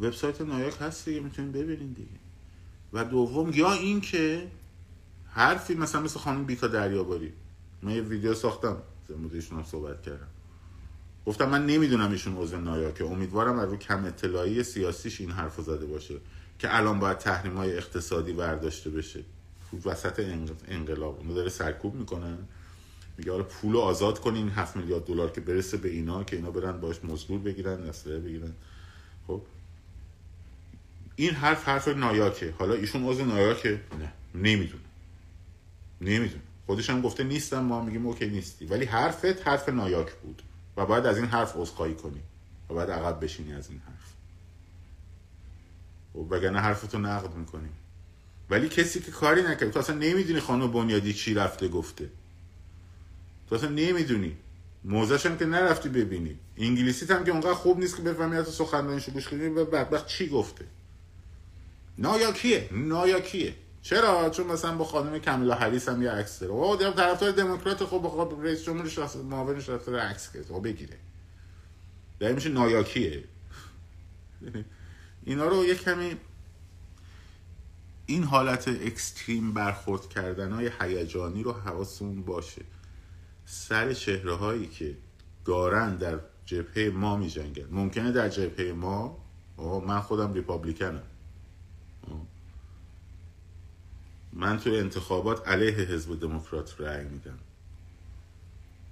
[0.00, 2.08] وبسایت نایاک هست دیگه می‌تونید ببینید دیگه.
[2.92, 4.48] و دوم یا اینکه
[5.26, 7.32] حرفی مثلا مثل خانم بیتا دریاباری.
[7.82, 8.76] من یه ویدیو ساختم
[9.08, 9.14] در
[9.52, 10.26] هم صحبت کردم.
[11.26, 13.04] گفتم من نمی‌دونم ایشون عضو نایاکه.
[13.04, 16.14] امیدوارم از رو کم اطلاعی سیاسیش این حرف زده باشه
[16.58, 19.24] که الان باید تحریم های اقتصادی برداشته بشه.
[19.84, 20.20] وسط
[20.68, 22.38] انقلاب اونو داره سرکوب می‌کنن
[23.18, 26.80] میگه حالا پول آزاد کنین 7 میلیارد دلار که برسه به اینا که اینا برن
[26.80, 28.52] باش مزدور بگیرن اسلحه بگیرن.
[29.26, 29.42] خب.
[31.16, 32.54] این حرف حرف نایاکه.
[32.58, 33.80] حالا ایشون عضو نایاکه.
[34.00, 34.82] نه نمی‌دونه.
[36.00, 36.42] نمی‌دونه.
[36.66, 38.66] خودش هم گفته نیستم ما میگیم اوکی نیستی.
[38.66, 40.42] ولی حرفت حرف نایاک بود.
[40.76, 42.20] و باید از این حرف عذرخواهی کنی.
[42.70, 44.12] و باید عقب بشینی از این حرف.
[46.14, 47.68] و خب، وگرنه حرفتو نقد می‌کنی.
[48.50, 49.70] ولی کسی که کاری نکرد.
[49.70, 52.08] تو اصلا نمی‌دونی خانم بنیادی چی رفته گفته.
[53.52, 54.36] تو اصلا نمی‌دونی.
[54.84, 56.38] موزش هم که نرفتی ببینی.
[56.56, 60.28] انگلیسی هم که اونقدر خوب نیست که بفهمی از سخنرانیشو گوش کنی و بدبخت چی
[60.28, 60.64] گفته؟
[61.98, 66.52] نایاکیه نایاکیه چرا؟ چون مثلا با خانم کمیلا هریس هم یه عکس داره.
[66.52, 70.96] او طرفدار دموکرات خب با رئیس جمهور شخص معاون طرفدار عکس خب بگیره.
[72.20, 73.24] در میشه نایاکیه
[75.24, 76.16] اینا رو یه کمی
[78.06, 82.62] این حالت اکستریم برخورد کردن های هیجانی رو حواسمون باشه.
[83.52, 84.96] سر چهره هایی که
[85.44, 89.18] دارن در جبهه ما می جنگن ممکنه در جبهه ما؟
[89.86, 91.02] من خودم ریپابلیکنم.
[94.32, 97.38] من تو انتخابات علیه حزب دموکرات رأی میدم.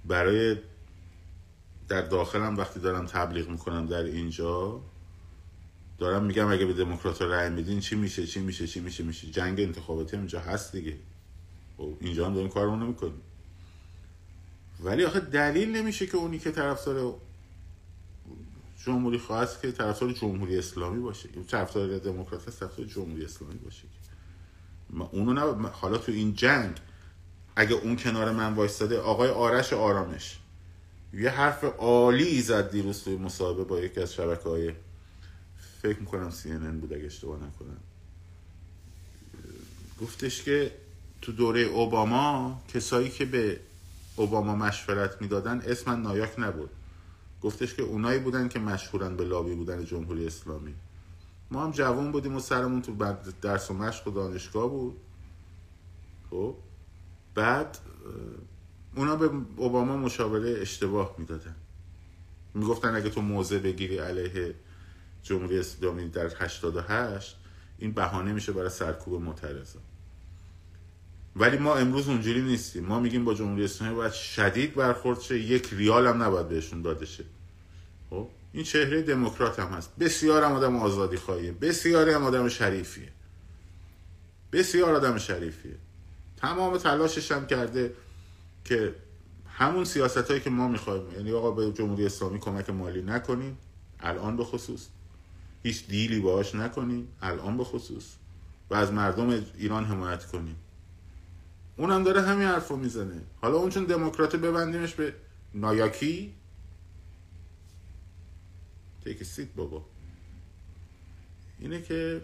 [0.05, 0.57] برای
[1.87, 4.81] در داخلم وقتی دارم تبلیغ می‌کنم در اینجا
[5.97, 9.59] دارم میگم اگه به دموکرات رأی میدین چی میشه چی میشه چی میشه میشه؟ جنگ
[9.59, 10.97] انتخاباتی اینجا هست دیگه.
[11.77, 13.21] خب، اینجا هم داریم کارمون نمی‌کنیم
[14.83, 17.15] ولی آخه دلیل نمیشه که اونی که طرفدار
[18.85, 21.29] جمهوری خواست که طرفدار جمهوری اسلامی باشه.
[21.47, 23.83] طرفدار دموکرات هست طرفدار جمهوری اسلامی باشه
[25.11, 26.77] اونو نه حالا تو این جنگ
[27.55, 30.37] اگه اون کنار من وایستاده آقای آرش آرامش.
[31.13, 34.73] یه حرف عالی زد دیروز توی مصاحبه با یکی از شبکه های
[35.81, 37.77] فکر می‌کنم سی بود اگه اشتباه نکنم.
[40.01, 40.71] گفتش که
[41.21, 43.59] تو دوره اوباما کسایی که به
[44.15, 46.69] اوباما مشورت می‌دادن اسم نایاک نبود.
[47.41, 50.73] گفتش که اونایی بودن که مشهورن به لابی بودن جمهوری اسلامی.
[51.51, 54.97] ما هم جوان بودیم و سرمون تو درس و مشق و دانشگاه بود.
[56.29, 56.55] خب
[57.35, 57.77] بعد
[58.95, 61.55] اونا به اوباما مشاوره اشتباه می‌دادن.
[62.53, 64.55] می‌گفتن اگه تو موضع بگیری علیه
[65.23, 67.37] جمهوری اسلامی در 88
[67.77, 69.79] این بهانه میشه برای سرکوب معترضا
[71.35, 72.85] ولی ما امروز اونجوری نیستیم.
[72.85, 75.39] ما میگیم با جمهوری اسلامی باید شدید برخورد شه.
[75.39, 77.23] یک ریال هم نباید بهشون داده شه.
[78.09, 79.95] خب؟ این چهره دموکرات هم هست.
[79.99, 81.51] بسیار هم آدم آزادی خواهیه.
[81.51, 83.09] بسیار هم آدم شریفیه.
[84.51, 85.75] بسیار آدم شریفیه.
[86.37, 87.93] تمام تلاشش هم کرده
[88.65, 88.95] که
[89.47, 91.11] همون سیاست هایی که ما می‌خوایم.
[91.15, 93.57] یعنی آقا به جمهوری اسلامی کمک مالی نکنیم
[93.99, 94.87] الان به خصوص.
[95.63, 98.05] هیچ دیلی باهاش نکنیم الان به خصوص.
[98.69, 100.55] و از مردم ایران حمایت کنیم
[101.77, 103.21] اونم داره همین حرف رو می‌زنه.
[103.41, 105.13] حالا اون چون دموکرات ببندیمش به
[105.53, 106.33] نایاکی؟
[109.03, 109.85] تیک سیت بابا.
[111.59, 112.21] اینه که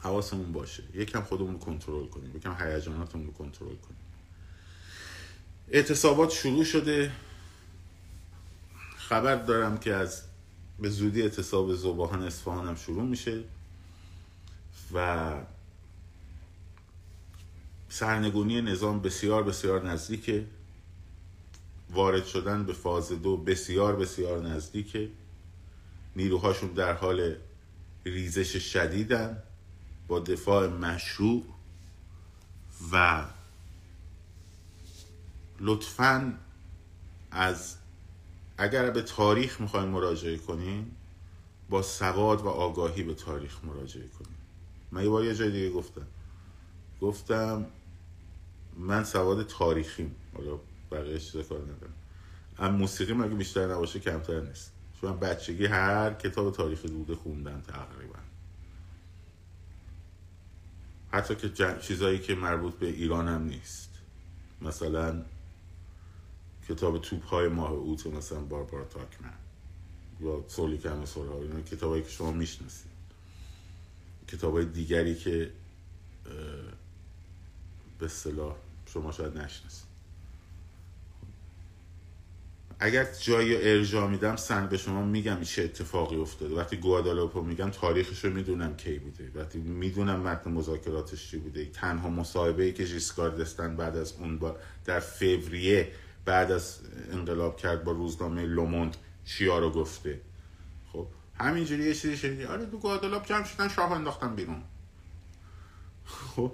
[0.00, 0.82] حواسمون باشه.
[0.94, 2.36] یکم خودمون رو کنترل کنیم.
[2.36, 4.00] یکم هیجاناتمون رو کنترل کنیم.
[5.68, 7.12] اعتصابات شروع شده.
[8.96, 10.22] خبر دارم که از
[10.78, 13.42] به زودی اعتصاب زباهان اصفهان هم شروع میشه
[14.94, 15.34] و
[17.88, 20.46] سرنگونی نظام بسیار بسیار نزدیکه.
[21.90, 25.08] وارد شدن به فاز دو بسیار بسیار نزدیکه.
[26.16, 27.36] نیروهاشون در حال
[28.04, 29.42] ریزش شدیدن
[30.08, 31.44] با دفاع مشروع
[32.92, 33.24] و
[35.60, 36.38] لطفا
[37.30, 37.76] از
[38.58, 40.96] اگر به تاریخ می‌خوایم مراجعه کنیم
[41.70, 44.36] با سواد و آگاهی به تاریخ مراجعه کنیم.
[44.92, 46.06] من یه بار یه جای دیگه گفتم.
[47.00, 47.66] گفتم
[48.76, 50.14] من سواد تاریخیم.
[50.34, 50.58] حالا
[50.92, 51.94] بقیه چیزا کار ندارم.
[52.58, 54.72] اما موسیقی مگه بیشتر نباشه کمتر نیست.
[55.00, 58.18] چون بچگی هر کتاب تاریخ دوده خوندم تقریبا.
[61.12, 63.90] حتی که چیزایی که مربوط به ایران هم نیست.
[64.62, 65.22] مثلا
[66.68, 69.32] کتاب توپ های ماه اوت مثلا باربارا تاکمن.
[70.20, 72.90] یا سولی کم سولا اینا کتابایی که شما می‌شناسید.
[74.28, 75.50] کتاب های دیگری که
[77.98, 79.86] به صلاح شما شاید نشناسید
[82.78, 86.54] اگر جایی ارجا میدم سن به شما میگم چه اتفاقی افتاده.
[86.54, 89.30] وقتی گوادالاپو میگم تاریخش رو می‌دونم کی بوده.
[89.34, 91.64] وقتی می‌دونم متن مذاکراتش چی بوده.
[91.64, 95.92] تنها مصاحبه ای که ژیسکار دستن بعد از اون با در فوریه
[96.24, 96.80] بعد از
[97.12, 100.20] انقلاب کرد با روزنامه لوموند چیا رو گفته.
[100.92, 101.06] خب
[101.38, 104.62] همینجوری یه چیزی شدیدی آره دو گوادالاپ جمع شدن شاه انداختن بیرون.
[106.04, 106.52] خب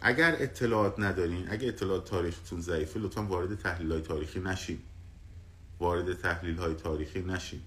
[0.00, 4.78] اگر اطلاعات ندارین اگر اطلاعات تاریختون ضعیفه لطفا وارد تحلیل های تاریخی نشین.
[5.80, 7.60] وارد تحلیل های تاریخی نشین.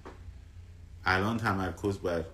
[1.05, 2.25] الان تمرکز بر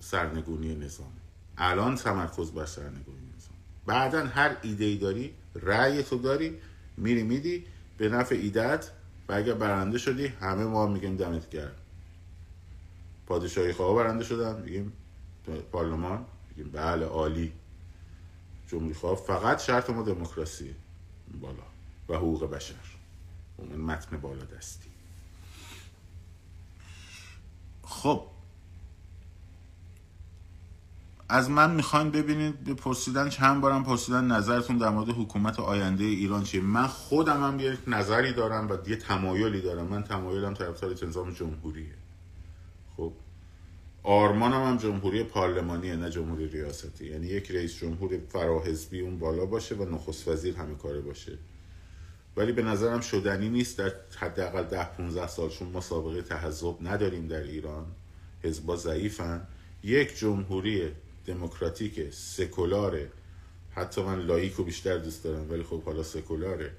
[0.00, 1.12] سرنگونی نظام.
[1.58, 3.56] الان تمرکز بر سرنگونی نظام.
[3.86, 6.58] بعدا هر ایده ای داری رأی تو داری
[6.96, 7.64] میری میدی
[7.98, 8.90] به نفع ایدت
[9.28, 11.72] و اگر برنده شدی همه ما میگیم دمت گرم.
[13.26, 14.92] پادشاهی خواه برنده شدن میگیم
[15.72, 16.26] پارلمان.
[16.62, 16.72] میگیم.
[16.72, 17.52] بله عالی.
[18.68, 20.74] جمهوری خواه فقط شرط ما دموکراسی.
[21.40, 21.62] بالا.
[22.08, 22.74] و حقوق بشر.
[23.56, 24.88] اون متن بالا دستی
[27.82, 28.22] خب.
[31.28, 36.60] از من می‌خواین ببینید پرسیدن چند بارم پرسیدن نظرتون در مورد حکومت آینده ایران چیه؟
[36.60, 39.86] من خودم هم یه نظری دارم و یه تمایلی دارم.
[39.86, 41.94] من تمایلم طرفدار نظام جمهوریه.
[42.96, 43.12] خب.
[44.02, 47.06] آرمانم هم جمهوری پارلمانیه نه جمهوری ریاستی.
[47.06, 51.38] یعنی یک رئیس جمهور فراحزبی اون بالا باشه و نخست وزیر همه کاره باشه.
[52.36, 53.78] ولی به نظرم شدنی نیست.
[53.78, 57.86] در حداقل ده 15 سال چون ما سابقه تحزب نداریم در ایران
[58.42, 59.46] حزبا ضعیفن.
[59.84, 60.88] یک جمهوری
[61.26, 63.10] دموکراتیک سکولاره
[63.70, 66.72] حتی من لایک رو بیشتر دوست دارم ولی خب حالا سکولاره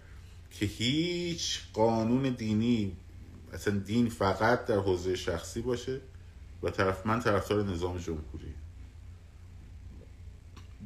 [0.51, 2.97] که هیچ قانون دینی
[3.53, 6.01] اصلا دین فقط در حوزه شخصی باشه.
[6.63, 8.53] و طرف من طرفدار نظام جمهوری.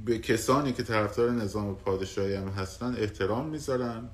[0.06, 4.10] به کسانی که طرفدار نظام پادشاهی هم هستن احترام می‌ذارن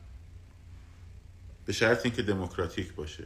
[1.65, 3.23] به شرط اینکه دموکراتیک باشه.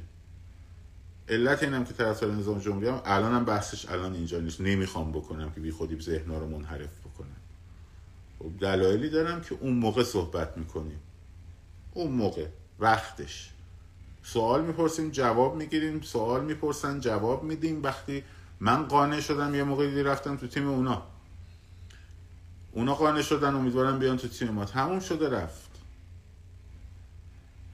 [1.30, 4.62] علت اینم که طرفدار نظام جمهوری هم الان هم بحثش الان اینجا نیست.
[4.62, 7.36] نمی‌خوام بکنم که بی خودی ذهنها رو منحرف بکنم.
[8.40, 11.00] خب دلایلی دارم که اون موقع صحبت می‌کنیم.
[11.92, 12.48] اون موقع
[12.80, 13.52] وقتش.
[14.26, 16.02] سوال می‌پرسیم جواب می‌گیریم.
[16.02, 17.84] سوال می‌پرسن جواب میدیم.
[17.84, 18.24] وقتی
[18.60, 21.04] من قانع شدم یه موقع دیدی رفتم تو تیم اونا.
[22.72, 24.66] اونا قانع شدن امیدوارم بیان تو تیم ما.
[24.66, 25.72] تموم شده رفت.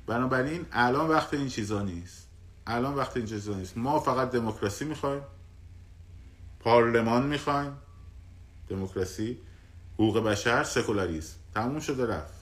[0.07, 2.27] بنابراین الان وقت این چیزا نیست.
[2.67, 3.77] الان وقت این چیزا نیست.
[3.77, 5.21] ما فقط دموکراسی می‌خوایم.
[6.59, 7.77] پارلمان می‌خوایم.
[8.69, 9.37] دموکراسی
[9.93, 11.35] حقوق بشر سکولاریسم.
[11.55, 12.41] تموم شده رفت.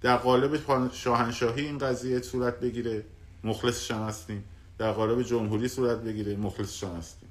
[0.00, 3.04] در قالب شاهنشاهی این قضیه صورت بگیره.
[3.44, 4.44] مخلصش هم هستیم.
[4.78, 7.28] در قالب جمهوری صورت بگیره مخلصش هم هستیم.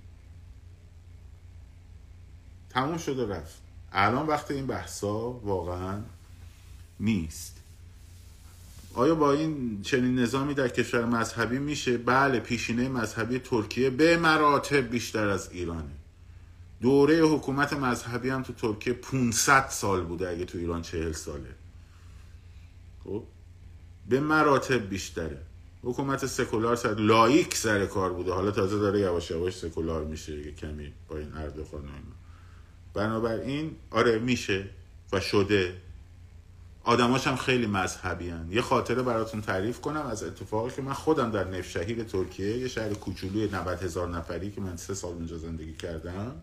[2.70, 3.62] تموم شده رفت.
[3.91, 6.01] الان وقت این بحثا واقعا
[6.99, 7.58] نیست.
[8.93, 14.89] آیا با این چنین نظامی در کشور مذهبی میشه؟ بله پیشینه مذهبی ترکیه به مراتب
[14.89, 15.91] بیشتر از ایرانه.
[16.82, 21.55] دوره حکومت مذهبی هم تو ترکیه 500 سال بوده اگه تو ایران 40 ساله.
[23.03, 23.24] خب
[24.10, 25.41] به مراتب بیشتره.
[25.88, 28.34] حکومت سکولار سر لایک سر کار بوده.
[28.34, 31.84] حالا تازه داره یواش یواش سکولار میشه یه کمی با این اردوغان
[32.94, 34.70] بنابراین آره میشه
[35.14, 35.74] و شده.
[36.84, 38.48] آدماش هم خیلی مذهبی هن.
[38.52, 42.94] یه خاطره براتون تعریف کنم از اتفاقی که من خودم در نفشهیر ترکیه یه شهر
[42.94, 46.36] کوچولوی 90 هزار نفری که من سه سال اونجا زندگی کردم.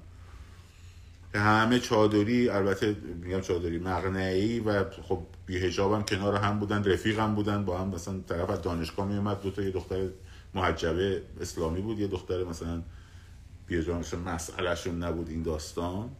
[1.34, 7.18] که همه چادری البته میگم چادری مغنعی و خب بیهجاب هم کنار هم بودن رفیق
[7.18, 10.08] هم بودن با هم مثلا طرف از دانشگاه می اومد دو تا یه دختر
[10.54, 12.82] محجبه اسلامی بود یه دختر مثلا
[13.66, 16.10] بیهجاب مسئلهشون نبود این داستان.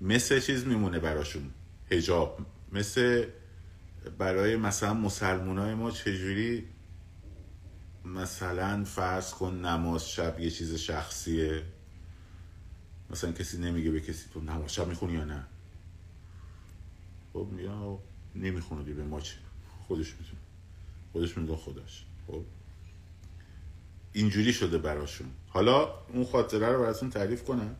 [0.00, 1.50] مثل چیز میمونه براشون
[1.90, 2.38] هجاب
[2.72, 3.26] مثل
[4.18, 6.64] برای مثلا مسلمان های ما چجوری
[8.04, 11.62] مثلا فرض کن نماز شب یه چیز شخصیه؟
[13.10, 15.46] مثلا کسی نمیگه به کسی تو نماز شب می‌خونی یا نه؟
[17.32, 17.98] خب یا
[18.34, 19.34] نمی‌خونه به ما چه
[19.86, 20.40] خودش می‌تونه
[21.12, 22.04] خودش میدون خودش.
[22.26, 22.42] خب.
[24.12, 25.28] اینجوری شده براشون.
[25.48, 27.76] حالا اون خاطره رو براتون تعریف کنم.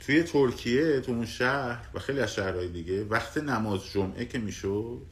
[0.00, 5.02] توی ترکیه تو اون شهر و خیلی از شهرهای دیگه وقت نماز جمعه که می‌شد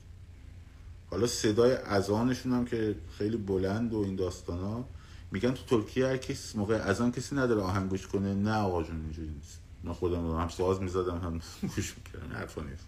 [1.10, 4.88] حالا صدای اذانشون هم که خیلی بلند و این داستان ها
[5.30, 9.28] میگن تو ترکیه هر کسی موقع اذان کسی نداره آهنگوش کنه نه آقا جون اینجوری
[9.28, 9.60] نیست.
[9.84, 11.40] من خودم هم ساز می‌زدم هم
[11.76, 12.86] گوش می‌کردم حرفا نیست.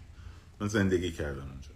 [0.59, 1.69] من زندگی کردم اونجا.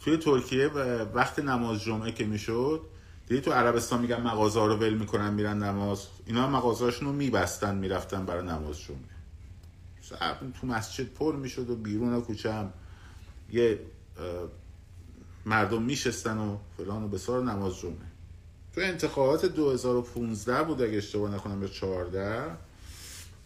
[0.00, 0.66] توی ترکیه
[1.14, 2.80] وقت نماز جمعه که می‌شد
[3.28, 6.06] دیدی تو عربستان میگن مغازه رو ول می‌کنن میرن نماز.
[6.26, 9.14] اینا مغازه رو میبستن می‌رفتن برای نماز جمعه.
[10.60, 12.72] تو مسجد پر می‌شد و بیرون کوچه هم.
[13.52, 13.80] یه
[15.46, 18.13] مردم میشستن و فلان و بسار نماز جمعه.
[18.74, 22.56] تو انتخابات 2015 بود اگه اشتباه نکنم به 14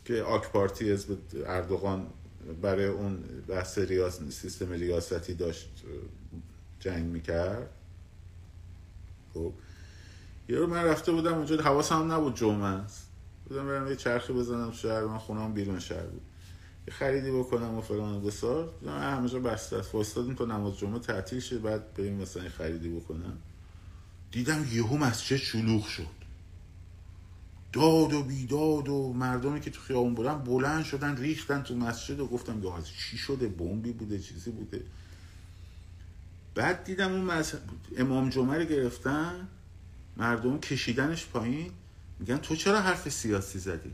[0.04, 2.06] که آک پارتی حزب اردوغان
[2.62, 5.68] برای اون بحث ریاست سیستم ریاستی داشت
[6.80, 7.70] جنگ می‌کرد.
[9.34, 9.52] خب.
[10.48, 13.08] یه رو من رفته بودم اونجا حواسم نبود جمعه است.
[13.48, 16.22] بودم برم یه چرخی بزنم شهر من خونم بیرون شهر بود.
[16.88, 18.70] یه خریدی بکنم و فلان و بسار.
[18.86, 19.88] همه جا بسته است.
[19.88, 23.38] فرستادیم تا نماز جمعه تعطیل شد بعد بریم مثلا خریدی بکنم.
[24.32, 26.18] دیدم یهو مسجد شلوغ شد.
[27.72, 32.26] داد و بیداد و مردمی که تو خیابون بودن بلند شدن ریختن تو مسجد و
[32.26, 34.82] گفتم یا چی شده؟ بمبی بوده چیزی بوده.
[36.54, 37.44] بعد دیدم اون
[37.96, 39.48] امام جمعه رو گرفتن
[40.16, 41.70] مردم کشیدنش پایین.
[42.18, 43.90] میگن تو چرا حرف سیاسی زدی؟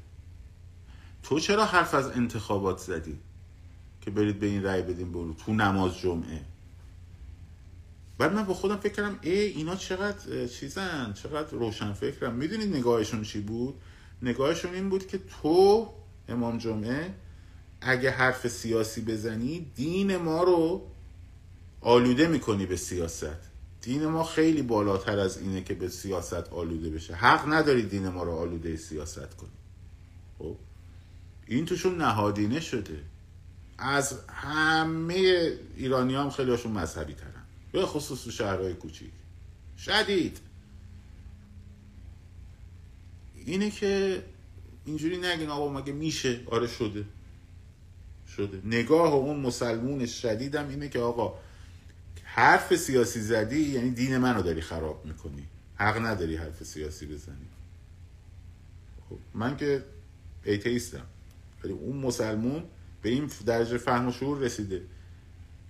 [1.23, 3.19] تو چرا حرف از انتخابات زدی
[4.01, 6.41] که برید به این رأی بدین برو تو نماز جمعه؟
[8.19, 13.23] بعد من با خودم فکر کردم ای اینا چقدر چیزن چقدر روشن فکرم می‌دونید نگاهشون
[13.23, 13.75] چی بود؟
[14.23, 15.89] نگاهشون این بود که تو
[16.29, 17.15] امام جمعه
[17.81, 20.83] اگه حرف سیاسی بزنی دین ما رو
[21.81, 23.55] آلوده می‌کنی به سیاست.
[23.83, 27.15] دین ما خیلی بالاتر از اینه که به سیاست آلوده بشه.
[27.15, 29.51] حق نداری دین ما رو آلوده سیاست کنی.
[30.39, 30.57] خب؟
[31.47, 33.01] این توشون نهادینه شده.
[33.79, 35.15] از همه
[35.77, 37.34] ایرانی هم خیلی هاشون مذهبی ترن
[37.75, 39.11] به خصوص تو شهرهای کوچیک.
[39.79, 40.39] شدید.
[43.47, 44.23] اینه که
[44.85, 47.05] اینجوری نگین آقا مگه میشه؟ آره شده.
[48.37, 48.61] شده.
[48.65, 51.39] نگاه اون مسلمون شدیدم اینه که آقا
[52.25, 55.47] حرف سیاسی زدی یعنی دین منو داری خراب می‌کنی.
[55.77, 57.49] حق نداری حرف سیاسی بزنی.
[59.11, 59.85] خب من که
[60.45, 61.07] ایتیستم.
[61.65, 62.65] ولی اون مسلمون
[63.03, 64.83] به این درجه فهم و شعور رسیده.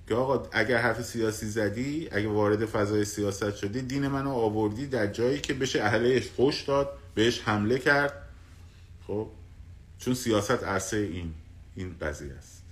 [0.09, 5.07] که آقا اگر حرف سیاسی زدی اگر وارد فضای سیاست شدی دین منو آوردی در
[5.07, 8.29] جایی که بشه اهلش خوش داد بهش حمله کرد.
[9.07, 9.29] خب؟
[9.99, 11.35] چون سیاست عرصه این
[11.77, 12.63] این قضیه است.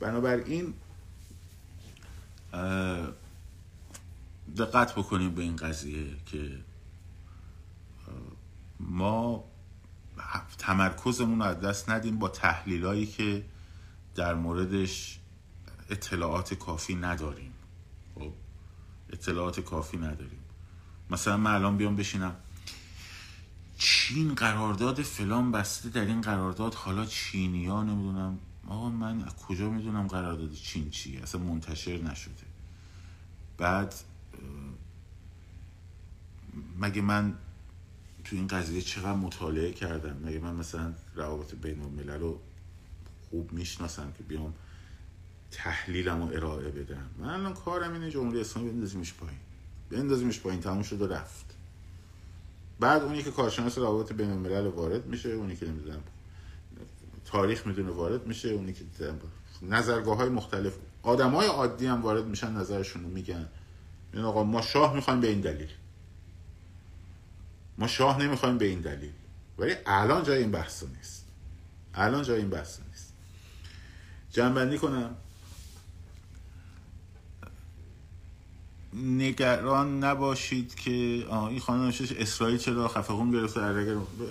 [0.00, 0.74] بنابراین
[4.56, 6.50] دقت بکنیم به این قضیه که
[8.80, 9.44] ما
[10.58, 13.44] تمرکزمون رو از دست ندیم با تحلیلایی که
[14.14, 15.20] در موردش
[15.90, 17.52] اطلاعات کافی نداریم.
[18.14, 18.32] خب
[19.10, 20.38] اطلاعات کافی نداریم.
[21.10, 22.36] مثلا من الان بیام بشینم.
[23.78, 28.38] چین قرارداد فلان بسته در این قرارداد حالا چینی ها نمی‌دونم.
[28.68, 32.32] آقا من کجا می‌دونم قرارداد چین چیه؟ اصلا منتشر نشده.
[33.58, 33.94] بعد
[36.78, 37.38] مگه من
[38.24, 42.40] تو این قضیه چقدر مطالعه کردم؟ مگه من مثلا روابط بین الملل رو
[43.30, 44.54] خوب می‌شناسم که بیام
[45.56, 47.10] تحلیلم رو ارائه بدم.
[47.18, 49.38] من الان کارم اینه جمهوری اسلامی بندازیمش پایین.
[49.90, 50.60] بندازیمش پایین.
[50.60, 51.44] تموم شد و رفت.
[52.80, 56.00] بعد اونی که کارشناس روابط بین الملل وارد میشه اونی که نمی‌دونم
[57.24, 58.84] تاریخ می‌دونه وارد میشه اونی که
[59.62, 60.72] نظرگاه های مختلف.
[61.02, 63.48] آدم های عادی هم وارد میشن نظرشون رو میگن.
[64.12, 65.70] این آقا ما شاه می‌خوایم به این دلیل.
[67.78, 69.12] ما شاه نمی‌خوایم به این دلیل.
[69.58, 71.24] ولی الان جای این بحث نیست.
[71.94, 73.12] الان جای این بحث نیست.
[74.30, 75.16] جنبندی کنم.
[78.94, 83.60] نگران نباشید که این خانم اسرائیل چرا خفقون گرفته؟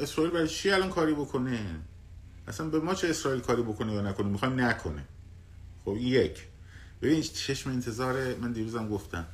[0.01, 1.59] اسرائیل برای چی الان کاری بکنه؟
[2.47, 5.05] اصلا به ما چه اسرائیل کاری بکنه یا نکنه؟ می‌خوایم نکنه.
[5.85, 6.47] خب یک.
[7.01, 9.25] ببین چشم انتظار من دیروزم گفتم.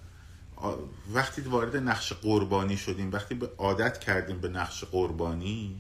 [1.14, 5.76] وقتی وارد نقش قربانی شدیم وقتی به عادت کردیم به نقش قربانی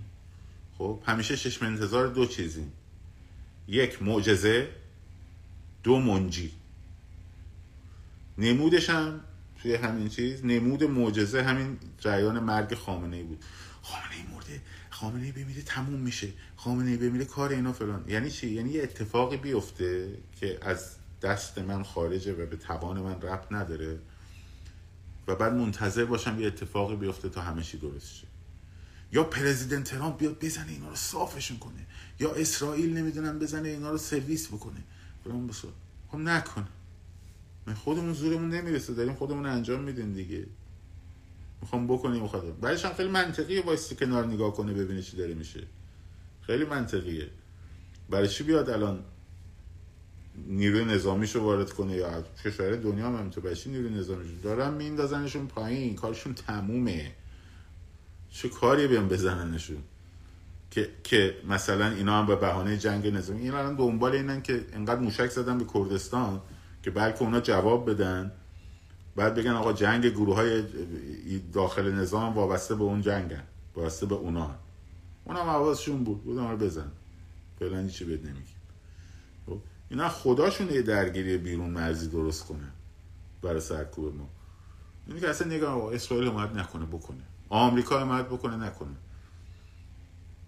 [0.77, 2.71] خب همیشه چشم انتظار دو چیزیم
[3.67, 4.67] یک معجزه.
[5.83, 6.51] دو منجی.
[8.37, 9.19] نمودش هم
[9.61, 13.43] توی همین چیز نمود معجزه همین جریان مرگ خامنه ای بود.
[13.81, 18.05] خامنه ای مرده خامنه ای بمیره تموم میشه خامنه ای بمیره کار اینا فلان.
[18.07, 23.21] یعنی چی؟ یعنی یه اتفاقی بیفته که از دست من خارجه و به توان من
[23.21, 23.99] ربط نداره
[25.27, 28.27] و بعد منتظر باشم یه اتفاقی بیفته تا همه چی درست شه.
[29.11, 31.85] یا پرزیدنت ترامپ بیاد بزنه اینا رو صافشون کنه.
[32.19, 34.83] یا اسرائیل نمی‌دونم بزنه اینا رو سرویس بکنه.
[35.25, 35.67] برام بسو
[36.07, 36.67] خب نکنه
[37.75, 40.45] خودمون زورمون نمی‌رسه داریم خودمون انجام میدیم دیگه.
[41.61, 45.63] می‌خوام بکنیم خودم بعدش هم خیلی منطقیه وایسی کنار نگاه کنه ببینه چی داره میشه.
[46.41, 47.27] خیلی منطقیه.
[48.09, 49.03] برای چی بیاد الان
[50.47, 55.95] نیروی نظامیشو وارد کنه یا کشور دنیا هم همینطور؟ چی نیروی نظامیشو؟ دارن میندازنشون پایین.
[55.95, 57.11] کارشون تمومه.
[58.31, 59.83] چه کاری بیان بزننشون؟
[60.71, 63.41] که که مثلا اینا هم به بهانه جنگ نظامی.
[63.41, 66.41] اینا الان دنبال اینن که انقدر موشک زدن به کردستان.
[66.83, 68.31] که بلکه اونا جواب بدن.
[69.15, 70.63] بعد بگن آقا جنگ گروه های
[71.53, 73.43] داخل نظام وابسته به اون جنگن
[73.75, 74.55] وابسته به اونا.
[75.25, 76.23] اونا حواسشون بود.
[76.23, 76.91] بودن رو بزن.
[77.59, 78.53] فعلا چی بد نمیگی
[79.45, 79.59] خب
[79.89, 82.67] اینا خداشون یه درگیری بیرون مرزی درست کنه
[83.41, 84.29] برای سرکوب ما.
[85.07, 87.23] اینی که اصلا نگاه اسرائیل حمایت نکنه بکنه.
[87.49, 88.95] آمریکا حمایت بکنه نکنه.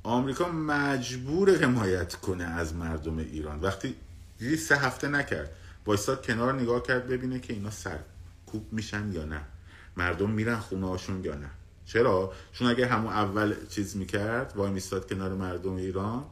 [0.04, 3.60] آمریکا مجبور حمایت کنه از مردم ایران.
[3.60, 3.96] وقتی
[4.38, 5.50] دیدی سه هفته نکرد.
[5.86, 9.42] وایستاد کنار نگاه کرد ببینه که اینا سرکوب میشن یا نه.
[9.98, 11.50] مردم میرن خونه هاشون یا نه.
[11.86, 16.26] چرا؟ چون اگه همون اول چیز می‌کرد وای میستاد کنار مردم ایران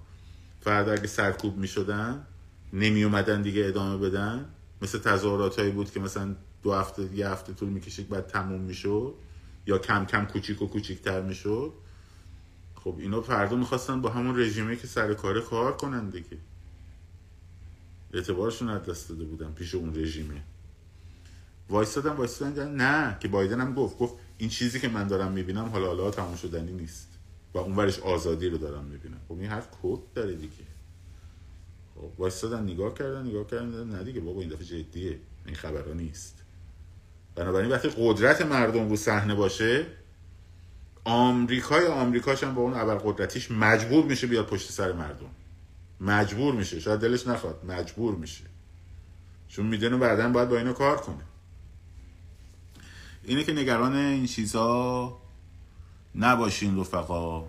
[0.62, 2.26] فردا اگه سرکوب می‌شدن
[2.74, 4.45] نمی اومدن دیگه ادامه بدن.
[4.82, 9.14] مثل تظاهرات هایی بود که مثلا دو هفته یه هفته طول می‌کشید بعد تموم می‌شد.
[9.66, 11.74] یا کم کم کوچیک و کوچیکتر می‌شد.
[12.84, 16.38] خب اینا فردا می‌خواستن با همون رژیمه که سر کاره کار کنن دیگه.
[18.14, 20.41] اعتبارشون از دست داده بودن پیش اون رژیمه.
[21.70, 25.88] وایستادن وایستادن نه که بایدن هم گفت گفت این چیزی که من دارم می‌بینم حالا
[25.88, 27.07] حالا تمام شدنی نیست
[27.53, 29.20] و اون ورش آزادی رو دارم می‌بینم.
[29.28, 30.64] خب این حرف کد داره دیگه.
[31.95, 35.20] خب وایستادن نگاه کردن نگاه کردن نه دیگه بابا این دفعه جدیه.
[35.45, 36.36] این خبرها نیست.
[37.36, 39.86] بنابراین وقتی قدرت مردم رو صحنه باشه
[41.03, 45.30] آمریکای آمریکاش هم با اون ابر قدرتیش مجبور میشه بیاد پشت سر مردم.
[46.02, 46.80] مجبور میشه.
[46.80, 47.66] شاید دلش نخواد.
[47.66, 48.43] مجبور میشه.
[49.47, 51.24] چون می‌دونه بعدا باید با اینو کار کنه.
[53.24, 55.18] اینه که نگران این چیزا
[56.16, 57.45] نباشین رفقا.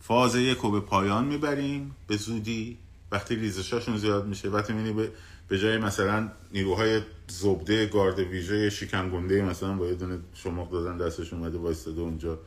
[0.00, 1.94] فاز یک رو به پایان می‌بریم.
[2.06, 2.78] به زودی
[3.12, 5.08] وقتی ریزشاشون زیاد میشه وقتی می‌بینی
[5.48, 11.32] به جای مثلا نیروهای زبده گارد ویژه شکم مثلا با یه دونه شماق دادن دستش
[11.32, 12.38] اومده وایستاده اونجا.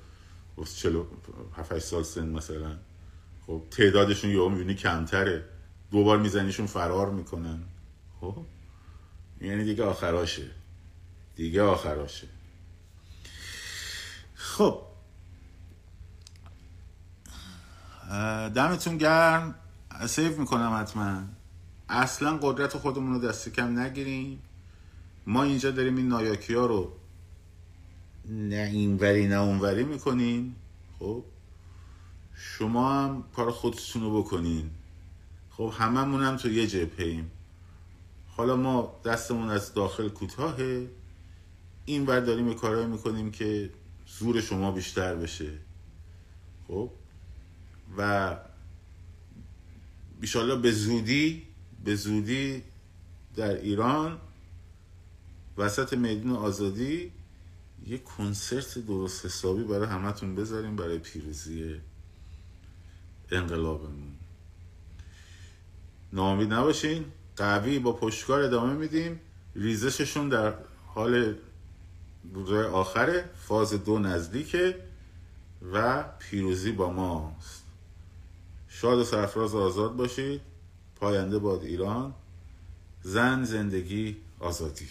[0.76, 2.76] 47 سال سن مثلا.
[3.52, 5.46] خب تعدادشون یهو می‌بینی کمتره.
[5.92, 7.60] دوبار میزنیشون فرار می‌کنن.
[8.22, 8.38] خب؟
[9.42, 10.52] یعنی دیگه آخراشه.
[11.36, 12.28] دیگه آخراشه.
[14.34, 14.82] خب.
[18.56, 19.56] دمتون گرم.
[20.08, 21.22] سیف می‌کنم حتما.
[21.90, 24.42] اصلا قدرت خودمون رو دست کم نگیریم.
[25.28, 26.92] ما اینجا داریم این نایاکی ها رو
[28.30, 30.56] نه اینوری نه اونوری می‌کنیم.
[31.00, 31.24] خب؟
[32.36, 34.70] شما هم کار خودتون رو بکنین.
[35.50, 37.32] خب هممون هم تو یه جبهیم
[38.28, 40.88] حالا ما دستمون از داخل کوتاهه.
[41.86, 43.70] این ور داریم کارهایی می‌کنیم که
[44.20, 45.52] زور شما بیشتر بشه.
[46.68, 46.90] خب؟
[47.98, 48.38] و
[50.22, 51.44] بیشالله به زودی
[51.84, 52.64] به زودی
[53.36, 54.18] در ایران
[55.58, 57.12] وسط میدون آزادی
[57.88, 61.82] یه کنسرت درست حسابی برای همتون بذاریم برای پیروزی
[63.32, 64.12] انقلابمون
[66.14, 67.06] ناامید نباشین
[67.36, 69.20] قوی با پشتکار ادامه میدیم.
[69.56, 70.54] ریزششون در
[70.88, 71.36] حال
[72.34, 74.76] روزهای آخره فاز دو نزدیکه
[75.74, 77.64] و پیروزی با ماست.
[78.70, 80.42] شاد و سرفراز آزاد باشید.
[80.96, 82.14] پاینده باد ایران.
[83.04, 84.88] زن زندگی آزادی.